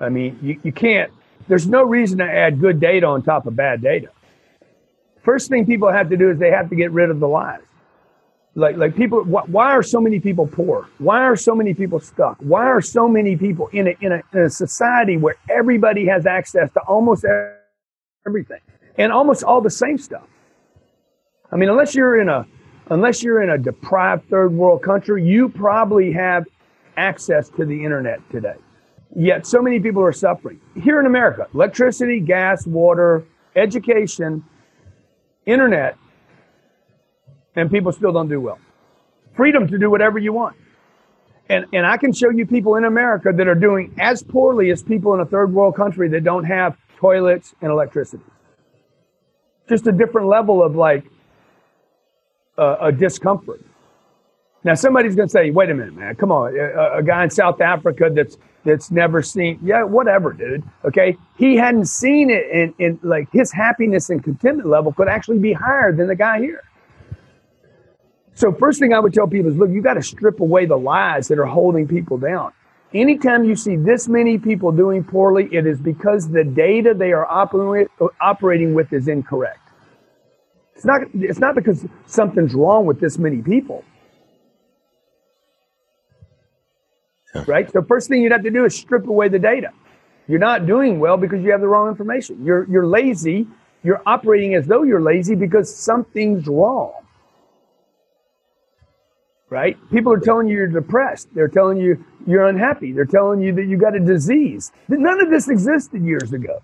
I 0.00 0.08
mean, 0.08 0.38
you, 0.42 0.60
you 0.62 0.72
can't, 0.72 1.10
there's 1.48 1.66
no 1.66 1.82
reason 1.82 2.18
to 2.18 2.24
add 2.24 2.60
good 2.60 2.78
data 2.78 3.06
on 3.06 3.22
top 3.22 3.46
of 3.46 3.56
bad 3.56 3.82
data. 3.82 4.08
First 5.22 5.48
thing 5.48 5.66
people 5.66 5.90
have 5.90 6.10
to 6.10 6.16
do 6.16 6.30
is 6.30 6.38
they 6.38 6.50
have 6.50 6.68
to 6.70 6.76
get 6.76 6.90
rid 6.92 7.10
of 7.10 7.20
the 7.20 7.28
lies. 7.28 7.60
Like, 8.54 8.76
like 8.76 8.94
people, 8.94 9.22
wh- 9.24 9.48
why 9.48 9.70
are 9.70 9.82
so 9.82 10.00
many 10.00 10.20
people 10.20 10.46
poor? 10.46 10.88
Why 10.98 11.22
are 11.22 11.36
so 11.36 11.54
many 11.54 11.74
people 11.74 12.00
stuck? 12.00 12.36
Why 12.40 12.66
are 12.66 12.80
so 12.80 13.08
many 13.08 13.36
people 13.36 13.68
in 13.68 13.88
a, 13.88 13.96
in 14.00 14.12
a, 14.12 14.22
in 14.32 14.40
a 14.40 14.50
society 14.50 15.16
where 15.16 15.36
everybody 15.48 16.06
has 16.06 16.26
access 16.26 16.70
to 16.72 16.80
almost 16.80 17.24
everything 18.26 18.60
and 18.98 19.12
almost 19.12 19.42
all 19.42 19.60
the 19.60 19.70
same 19.70 19.96
stuff? 19.96 20.26
I 21.52 21.56
mean, 21.56 21.68
unless 21.68 21.94
you're 21.94 22.20
in 22.20 22.28
a 22.28 22.46
unless 22.88 23.22
you're 23.22 23.42
in 23.42 23.50
a 23.50 23.58
deprived 23.58 24.28
third 24.28 24.52
world 24.52 24.82
country, 24.82 25.24
you 25.24 25.48
probably 25.48 26.12
have 26.12 26.46
access 26.96 27.48
to 27.50 27.64
the 27.64 27.84
internet 27.84 28.18
today. 28.30 28.56
Yet 29.14 29.46
so 29.46 29.60
many 29.60 29.78
people 29.78 30.02
are 30.02 30.12
suffering. 30.12 30.60
Here 30.74 30.98
in 30.98 31.06
America, 31.06 31.46
electricity, 31.54 32.20
gas, 32.20 32.66
water, 32.66 33.24
education, 33.54 34.44
internet, 35.44 35.96
and 37.54 37.70
people 37.70 37.92
still 37.92 38.12
don't 38.12 38.28
do 38.28 38.40
well. 38.40 38.58
Freedom 39.34 39.66
to 39.68 39.78
do 39.78 39.90
whatever 39.90 40.18
you 40.18 40.32
want. 40.32 40.56
And, 41.48 41.66
and 41.72 41.86
I 41.86 41.98
can 41.98 42.12
show 42.12 42.30
you 42.30 42.46
people 42.46 42.76
in 42.76 42.84
America 42.84 43.30
that 43.34 43.46
are 43.46 43.54
doing 43.54 43.94
as 43.98 44.22
poorly 44.22 44.70
as 44.70 44.82
people 44.82 45.12
in 45.12 45.20
a 45.20 45.26
third 45.26 45.52
world 45.52 45.76
country 45.76 46.08
that 46.08 46.24
don't 46.24 46.44
have 46.44 46.76
toilets 46.96 47.54
and 47.60 47.70
electricity. 47.70 48.24
Just 49.68 49.86
a 49.86 49.92
different 49.92 50.28
level 50.28 50.62
of 50.62 50.76
like 50.76 51.04
uh, 52.58 52.76
a 52.80 52.92
discomfort. 52.92 53.60
Now 54.64 54.74
somebody's 54.74 55.16
going 55.16 55.28
to 55.28 55.32
say, 55.32 55.50
"Wait 55.50 55.70
a 55.70 55.74
minute, 55.74 55.94
man! 55.94 56.14
Come 56.16 56.30
on, 56.30 56.56
a, 56.56 56.98
a, 56.98 57.02
guy 57.02 57.24
in 57.24 57.30
South 57.30 57.60
Africa 57.60 58.10
that's 58.12 58.38
that's 58.64 58.90
never 58.92 59.22
seen, 59.22 59.58
yeah, 59.62 59.82
whatever, 59.82 60.32
dude. 60.32 60.62
Okay, 60.84 61.16
he 61.36 61.56
hadn't 61.56 61.86
seen 61.86 62.30
it, 62.30 62.44
and 62.52 62.74
in 62.78 63.00
like 63.02 63.28
his 63.32 63.50
happiness 63.50 64.08
and 64.10 64.22
contentment 64.22 64.68
level 64.68 64.92
could 64.92 65.08
actually 65.08 65.40
be 65.40 65.52
higher 65.52 65.92
than 65.92 66.06
the 66.06 66.14
guy 66.14 66.38
here. 66.38 66.62
So 68.34 68.52
first 68.52 68.78
thing 68.78 68.94
I 68.94 69.00
would 69.00 69.12
tell 69.12 69.26
people 69.26 69.50
is, 69.50 69.56
look, 69.56 69.70
you 69.70 69.82
got 69.82 69.94
to 69.94 70.02
strip 70.02 70.40
away 70.40 70.64
the 70.64 70.78
lies 70.78 71.28
that 71.28 71.38
are 71.38 71.46
holding 71.46 71.86
people 71.86 72.16
down. 72.16 72.52
Anytime 72.94 73.44
you 73.44 73.56
see 73.56 73.76
this 73.76 74.08
many 74.08 74.38
people 74.38 74.70
doing 74.70 75.02
poorly, 75.02 75.48
it 75.50 75.66
is 75.66 75.80
because 75.80 76.28
the 76.28 76.44
data 76.44 76.94
they 76.94 77.12
are 77.12 77.26
operating 77.26 78.74
with 78.74 78.92
is 78.92 79.08
incorrect. 79.08 79.61
It's 80.82 80.86
not, 80.88 81.00
it's 81.14 81.38
not 81.38 81.54
because 81.54 81.86
something's 82.06 82.54
wrong 82.54 82.86
with 82.86 82.98
this 82.98 83.16
many 83.16 83.40
people. 83.40 83.84
Yeah. 87.32 87.44
Right? 87.46 87.70
So 87.70 87.82
first 87.82 88.08
thing 88.08 88.20
you'd 88.20 88.32
have 88.32 88.42
to 88.42 88.50
do 88.50 88.64
is 88.64 88.74
strip 88.74 89.06
away 89.06 89.28
the 89.28 89.38
data. 89.38 89.68
You're 90.26 90.40
not 90.40 90.66
doing 90.66 90.98
well 90.98 91.16
because 91.16 91.44
you 91.44 91.52
have 91.52 91.60
the 91.60 91.68
wrong 91.68 91.88
information. 91.88 92.44
You're, 92.44 92.68
you're 92.68 92.84
lazy. 92.84 93.46
You're 93.84 94.02
operating 94.06 94.56
as 94.56 94.66
though 94.66 94.82
you're 94.82 95.00
lazy 95.00 95.36
because 95.36 95.72
something's 95.72 96.48
wrong. 96.48 96.94
Right? 99.50 99.76
People 99.92 100.12
are 100.12 100.18
telling 100.18 100.48
you 100.48 100.56
you're 100.56 100.66
depressed. 100.66 101.28
They're 101.32 101.46
telling 101.46 101.78
you 101.78 102.04
you're 102.26 102.48
unhappy. 102.48 102.90
They're 102.90 103.04
telling 103.04 103.40
you 103.40 103.54
that 103.54 103.66
you 103.66 103.76
got 103.76 103.94
a 103.94 104.00
disease. 104.00 104.72
None 104.88 105.20
of 105.20 105.30
this 105.30 105.48
existed 105.48 106.02
years 106.04 106.32
ago. 106.32 106.60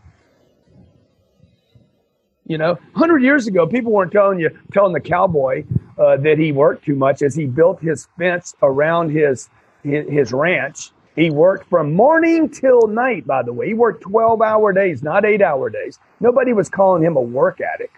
You 2.48 2.56
know, 2.56 2.72
100 2.92 3.22
years 3.22 3.46
ago, 3.46 3.66
people 3.66 3.92
weren't 3.92 4.10
telling 4.10 4.40
you, 4.40 4.50
telling 4.72 4.94
the 4.94 5.00
cowboy 5.00 5.64
uh, 5.98 6.16
that 6.16 6.38
he 6.38 6.50
worked 6.50 6.86
too 6.86 6.96
much 6.96 7.20
as 7.20 7.34
he 7.34 7.44
built 7.44 7.80
his 7.80 8.08
fence 8.18 8.54
around 8.62 9.10
his, 9.10 9.50
his, 9.84 10.08
his 10.08 10.32
ranch. 10.32 10.90
He 11.14 11.30
worked 11.30 11.68
from 11.68 11.92
morning 11.92 12.48
till 12.48 12.86
night, 12.86 13.26
by 13.26 13.42
the 13.42 13.52
way. 13.52 13.66
He 13.66 13.74
worked 13.74 14.02
12 14.02 14.40
hour 14.40 14.72
days, 14.72 15.02
not 15.02 15.26
eight 15.26 15.42
hour 15.42 15.68
days. 15.68 15.98
Nobody 16.20 16.54
was 16.54 16.70
calling 16.70 17.02
him 17.02 17.16
a 17.16 17.20
work 17.20 17.60
addict. 17.60 17.94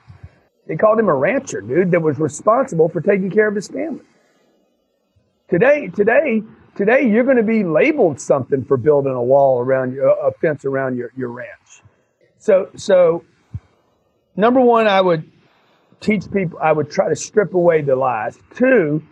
They 0.66 0.76
called 0.76 0.98
him 0.98 1.08
a 1.08 1.14
rancher, 1.14 1.60
dude, 1.60 1.92
that 1.92 2.00
was 2.00 2.18
responsible 2.18 2.88
for 2.88 3.00
taking 3.00 3.30
care 3.30 3.46
of 3.46 3.54
his 3.54 3.68
family. 3.68 4.04
Today, 5.48 5.88
today, 5.88 6.42
today, 6.76 7.08
you're 7.08 7.24
going 7.24 7.36
to 7.36 7.42
be 7.42 7.62
labeled 7.62 8.20
something 8.20 8.64
for 8.64 8.76
building 8.76 9.12
a 9.12 9.22
wall 9.22 9.60
around 9.60 9.92
your, 9.92 10.08
a 10.08 10.32
fence 10.40 10.64
around 10.64 10.96
your, 10.96 11.12
your 11.16 11.30
ranch. 11.30 11.82
So, 12.38 12.70
so 12.74 13.24
number 14.36 14.60
one, 14.60 14.86
I 14.86 15.00
would 15.00 15.30
teach 16.00 16.30
people, 16.30 16.58
I 16.60 16.72
would 16.72 16.90
try 16.90 17.08
to 17.08 17.16
strip 17.16 17.54
away 17.54 17.82
the 17.82 17.96
lies. 17.96 18.38
Two, 18.54 19.02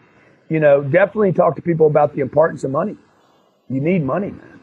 you 0.49 0.61
know, 0.61 0.83
definitely 0.83 1.33
talk 1.33 1.57
to 1.57 1.63
people 1.63 1.87
about 1.87 2.15
the 2.15 2.21
importance 2.21 2.65
of 2.65 2.71
money. 2.71 2.97
You 3.69 3.81
need 3.81 4.03
money, 4.03 4.31
man. 4.31 4.61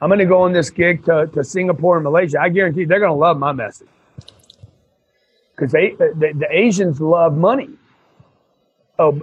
I'm 0.00 0.08
going 0.08 0.18
to 0.18 0.26
go 0.26 0.42
on 0.42 0.52
this 0.52 0.68
gig 0.68 1.04
to, 1.04 1.28
to 1.28 1.44
Singapore 1.44 1.96
and 1.96 2.04
Malaysia. 2.04 2.40
I 2.40 2.48
guarantee 2.48 2.84
they're 2.84 2.98
going 2.98 3.12
to 3.12 3.18
love 3.18 3.38
my 3.38 3.52
message 3.52 3.88
because 5.54 5.70
they 5.70 5.90
the, 5.90 6.32
the, 6.36 6.46
Asians 6.50 7.00
love 7.00 7.36
money. 7.36 7.70
Oh, 8.98 9.20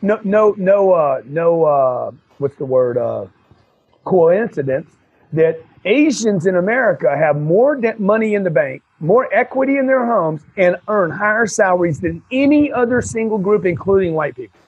no, 0.00 0.20
no, 0.24 0.54
no, 0.56 0.92
uh, 0.92 1.20
no. 1.26 1.64
Uh, 1.64 2.10
what's 2.38 2.56
the 2.56 2.64
word? 2.64 2.96
Uh, 2.96 3.26
coincidence 4.04 4.90
that 5.32 5.60
Asians 5.84 6.46
in 6.46 6.56
America 6.56 7.14
have 7.16 7.36
more 7.36 7.78
money 7.98 8.34
in 8.34 8.42
the 8.42 8.50
bank, 8.50 8.82
more 9.02 9.28
equity 9.34 9.76
in 9.76 9.86
their 9.86 10.06
homes, 10.06 10.42
and 10.56 10.76
earn 10.88 11.10
higher 11.10 11.46
salaries 11.46 12.00
than 12.00 12.22
any 12.30 12.72
other 12.72 13.02
single 13.02 13.36
group, 13.36 13.66
including 13.66 14.14
white 14.14 14.36
people. 14.36 14.58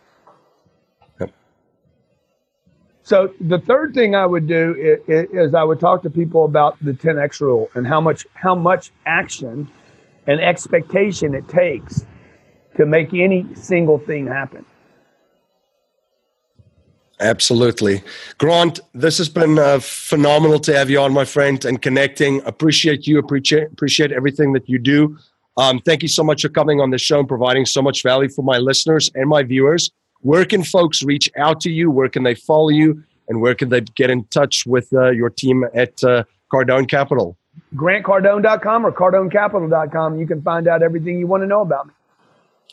Yep. 1.20 1.32
So 3.04 3.32
the 3.40 3.60
third 3.60 3.94
thing 3.94 4.14
I 4.14 4.26
would 4.26 4.48
do 4.48 4.74
is, 5.08 5.28
is, 5.30 5.54
I 5.54 5.62
would 5.62 5.78
talk 5.78 6.02
to 6.02 6.10
people 6.10 6.44
about 6.44 6.76
the 6.84 6.92
10x 6.92 7.40
rule 7.40 7.70
and 7.74 7.86
how 7.86 8.00
much 8.00 8.26
how 8.34 8.56
much 8.56 8.90
action 9.06 9.70
and 10.26 10.40
expectation 10.40 11.34
it 11.34 11.48
takes 11.48 12.04
to 12.76 12.86
make 12.86 13.14
any 13.14 13.46
single 13.54 13.98
thing 13.98 14.26
happen. 14.26 14.66
Absolutely. 17.20 18.02
Grant, 18.38 18.80
this 18.92 19.18
has 19.18 19.28
been 19.28 19.58
uh, 19.58 19.78
phenomenal 19.80 20.58
to 20.60 20.76
have 20.76 20.90
you 20.90 21.00
on, 21.00 21.12
my 21.12 21.24
friend, 21.24 21.64
and 21.64 21.80
connecting. 21.80 22.42
Appreciate 22.44 23.06
you, 23.06 23.18
appreciate, 23.18 23.68
appreciate 23.68 24.10
everything 24.10 24.52
that 24.52 24.68
you 24.68 24.78
do. 24.78 25.16
Um, 25.56 25.80
thank 25.80 26.02
you 26.02 26.08
so 26.08 26.24
much 26.24 26.42
for 26.42 26.48
coming 26.48 26.80
on 26.80 26.90
the 26.90 26.98
show 26.98 27.20
and 27.20 27.28
providing 27.28 27.66
so 27.66 27.80
much 27.80 28.02
value 28.02 28.28
for 28.28 28.42
my 28.42 28.58
listeners 28.58 29.10
and 29.14 29.28
my 29.28 29.44
viewers. 29.44 29.90
Where 30.22 30.44
can 30.44 30.64
folks 30.64 31.02
reach 31.02 31.30
out 31.36 31.60
to 31.60 31.70
you? 31.70 31.90
Where 31.90 32.08
can 32.08 32.24
they 32.24 32.34
follow 32.34 32.70
you? 32.70 33.04
And 33.28 33.40
where 33.40 33.54
can 33.54 33.68
they 33.68 33.82
get 33.82 34.10
in 34.10 34.24
touch 34.24 34.66
with 34.66 34.92
uh, 34.92 35.10
your 35.10 35.30
team 35.30 35.64
at 35.74 36.02
uh, 36.02 36.24
Cardone 36.52 36.88
Capital? 36.88 37.36
GrantCardone.com 37.76 38.86
or 38.86 38.92
CardoneCapital.com. 38.92 40.18
You 40.18 40.26
can 40.26 40.42
find 40.42 40.66
out 40.66 40.82
everything 40.82 41.18
you 41.18 41.26
want 41.26 41.42
to 41.42 41.46
know 41.46 41.60
about 41.60 41.86
me. 41.86 41.94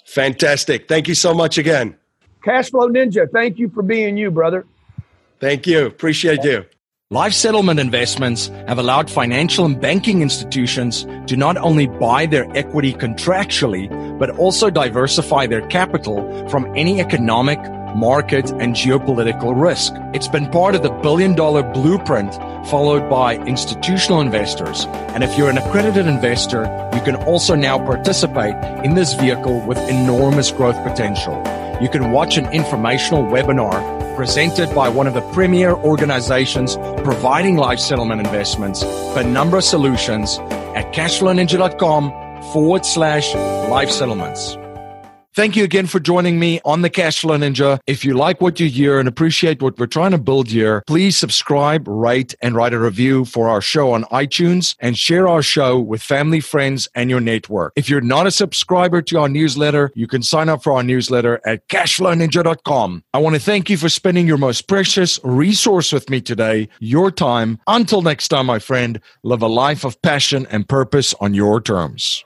Fantastic. 0.05 0.87
Thank 0.87 1.07
you 1.07 1.15
so 1.15 1.33
much 1.33 1.57
again. 1.57 1.95
Cashflow 2.43 2.89
Ninja, 2.89 3.29
thank 3.31 3.59
you 3.59 3.69
for 3.69 3.83
being 3.83 4.17
you, 4.17 4.31
brother. 4.31 4.65
Thank 5.39 5.67
you. 5.67 5.85
Appreciate 5.85 6.43
you. 6.43 6.65
Life 7.09 7.33
settlement 7.33 7.77
investments 7.79 8.47
have 8.67 8.79
allowed 8.79 9.09
financial 9.09 9.65
and 9.65 9.81
banking 9.81 10.21
institutions 10.21 11.05
to 11.27 11.35
not 11.35 11.57
only 11.57 11.87
buy 11.87 12.25
their 12.25 12.49
equity 12.55 12.93
contractually, 12.93 13.89
but 14.17 14.29
also 14.37 14.69
diversify 14.69 15.45
their 15.45 15.67
capital 15.67 16.47
from 16.47 16.71
any 16.77 17.01
economic, 17.01 17.59
market, 17.97 18.49
and 18.51 18.75
geopolitical 18.75 19.61
risk. 19.61 19.91
It's 20.13 20.29
been 20.29 20.49
part 20.51 20.73
of 20.73 20.83
the 20.83 20.91
billion 21.01 21.35
dollar 21.35 21.63
blueprint 21.63 22.33
followed 22.69 23.09
by 23.09 23.35
institutional 23.39 24.21
investors. 24.21 24.85
And 25.13 25.21
if 25.21 25.37
you're 25.37 25.49
an 25.49 25.57
accredited 25.57 26.07
investor, 26.07 26.61
you 26.93 27.01
can 27.01 27.17
also 27.17 27.55
now 27.55 27.77
participate 27.77 28.55
in 28.85 28.93
this 28.93 29.15
vehicle 29.15 29.59
with 29.67 29.77
enormous 29.89 30.49
growth 30.51 30.81
potential. 30.83 31.43
You 31.81 31.89
can 31.89 32.11
watch 32.11 32.37
an 32.37 32.45
informational 32.53 33.23
webinar 33.23 34.15
presented 34.15 34.73
by 34.75 34.87
one 34.87 35.07
of 35.07 35.15
the 35.15 35.21
premier 35.33 35.71
organizations 35.71 36.77
providing 37.03 37.57
life 37.57 37.79
settlement 37.79 38.21
investments, 38.21 38.83
Penumbra 39.15 39.63
Solutions, 39.63 40.37
at 40.75 40.93
cashflowninja.com 40.93 42.43
forward 42.53 42.85
slash 42.85 43.33
life 43.33 43.89
settlements. 43.89 44.57
Thank 45.33 45.55
you 45.55 45.63
again 45.63 45.87
for 45.87 46.01
joining 46.01 46.39
me 46.39 46.59
on 46.65 46.81
the 46.81 46.89
Cashflow 46.89 47.39
Ninja. 47.39 47.79
If 47.87 48.03
you 48.03 48.15
like 48.15 48.41
what 48.41 48.59
you 48.59 48.67
hear 48.67 48.99
and 48.99 49.07
appreciate 49.07 49.61
what 49.61 49.79
we're 49.79 49.87
trying 49.87 50.11
to 50.11 50.17
build 50.17 50.49
here, 50.49 50.83
please 50.87 51.17
subscribe, 51.17 51.87
rate, 51.87 52.35
and 52.41 52.53
write 52.53 52.73
a 52.73 52.79
review 52.79 53.23
for 53.23 53.47
our 53.47 53.61
show 53.61 53.93
on 53.93 54.03
iTunes 54.11 54.75
and 54.81 54.97
share 54.97 55.29
our 55.29 55.41
show 55.41 55.79
with 55.79 56.01
family, 56.01 56.41
friends, 56.41 56.89
and 56.95 57.09
your 57.09 57.21
network. 57.21 57.71
If 57.77 57.89
you're 57.89 58.01
not 58.01 58.27
a 58.27 58.31
subscriber 58.31 59.01
to 59.03 59.19
our 59.19 59.29
newsletter, 59.29 59.93
you 59.95 60.05
can 60.05 60.21
sign 60.21 60.49
up 60.49 60.63
for 60.63 60.73
our 60.73 60.83
newsletter 60.83 61.39
at 61.45 61.65
cashflowninja.com. 61.69 63.05
I 63.13 63.17
want 63.19 63.35
to 63.35 63.41
thank 63.41 63.69
you 63.69 63.77
for 63.77 63.87
spending 63.87 64.27
your 64.27 64.37
most 64.37 64.67
precious 64.67 65.17
resource 65.23 65.93
with 65.93 66.09
me 66.09 66.19
today, 66.19 66.67
your 66.81 67.09
time. 67.09 67.57
Until 67.67 68.01
next 68.01 68.27
time, 68.27 68.47
my 68.47 68.59
friend, 68.59 68.99
live 69.23 69.41
a 69.41 69.47
life 69.47 69.85
of 69.85 70.01
passion 70.01 70.45
and 70.51 70.67
purpose 70.67 71.13
on 71.21 71.33
your 71.33 71.61
terms. 71.61 72.25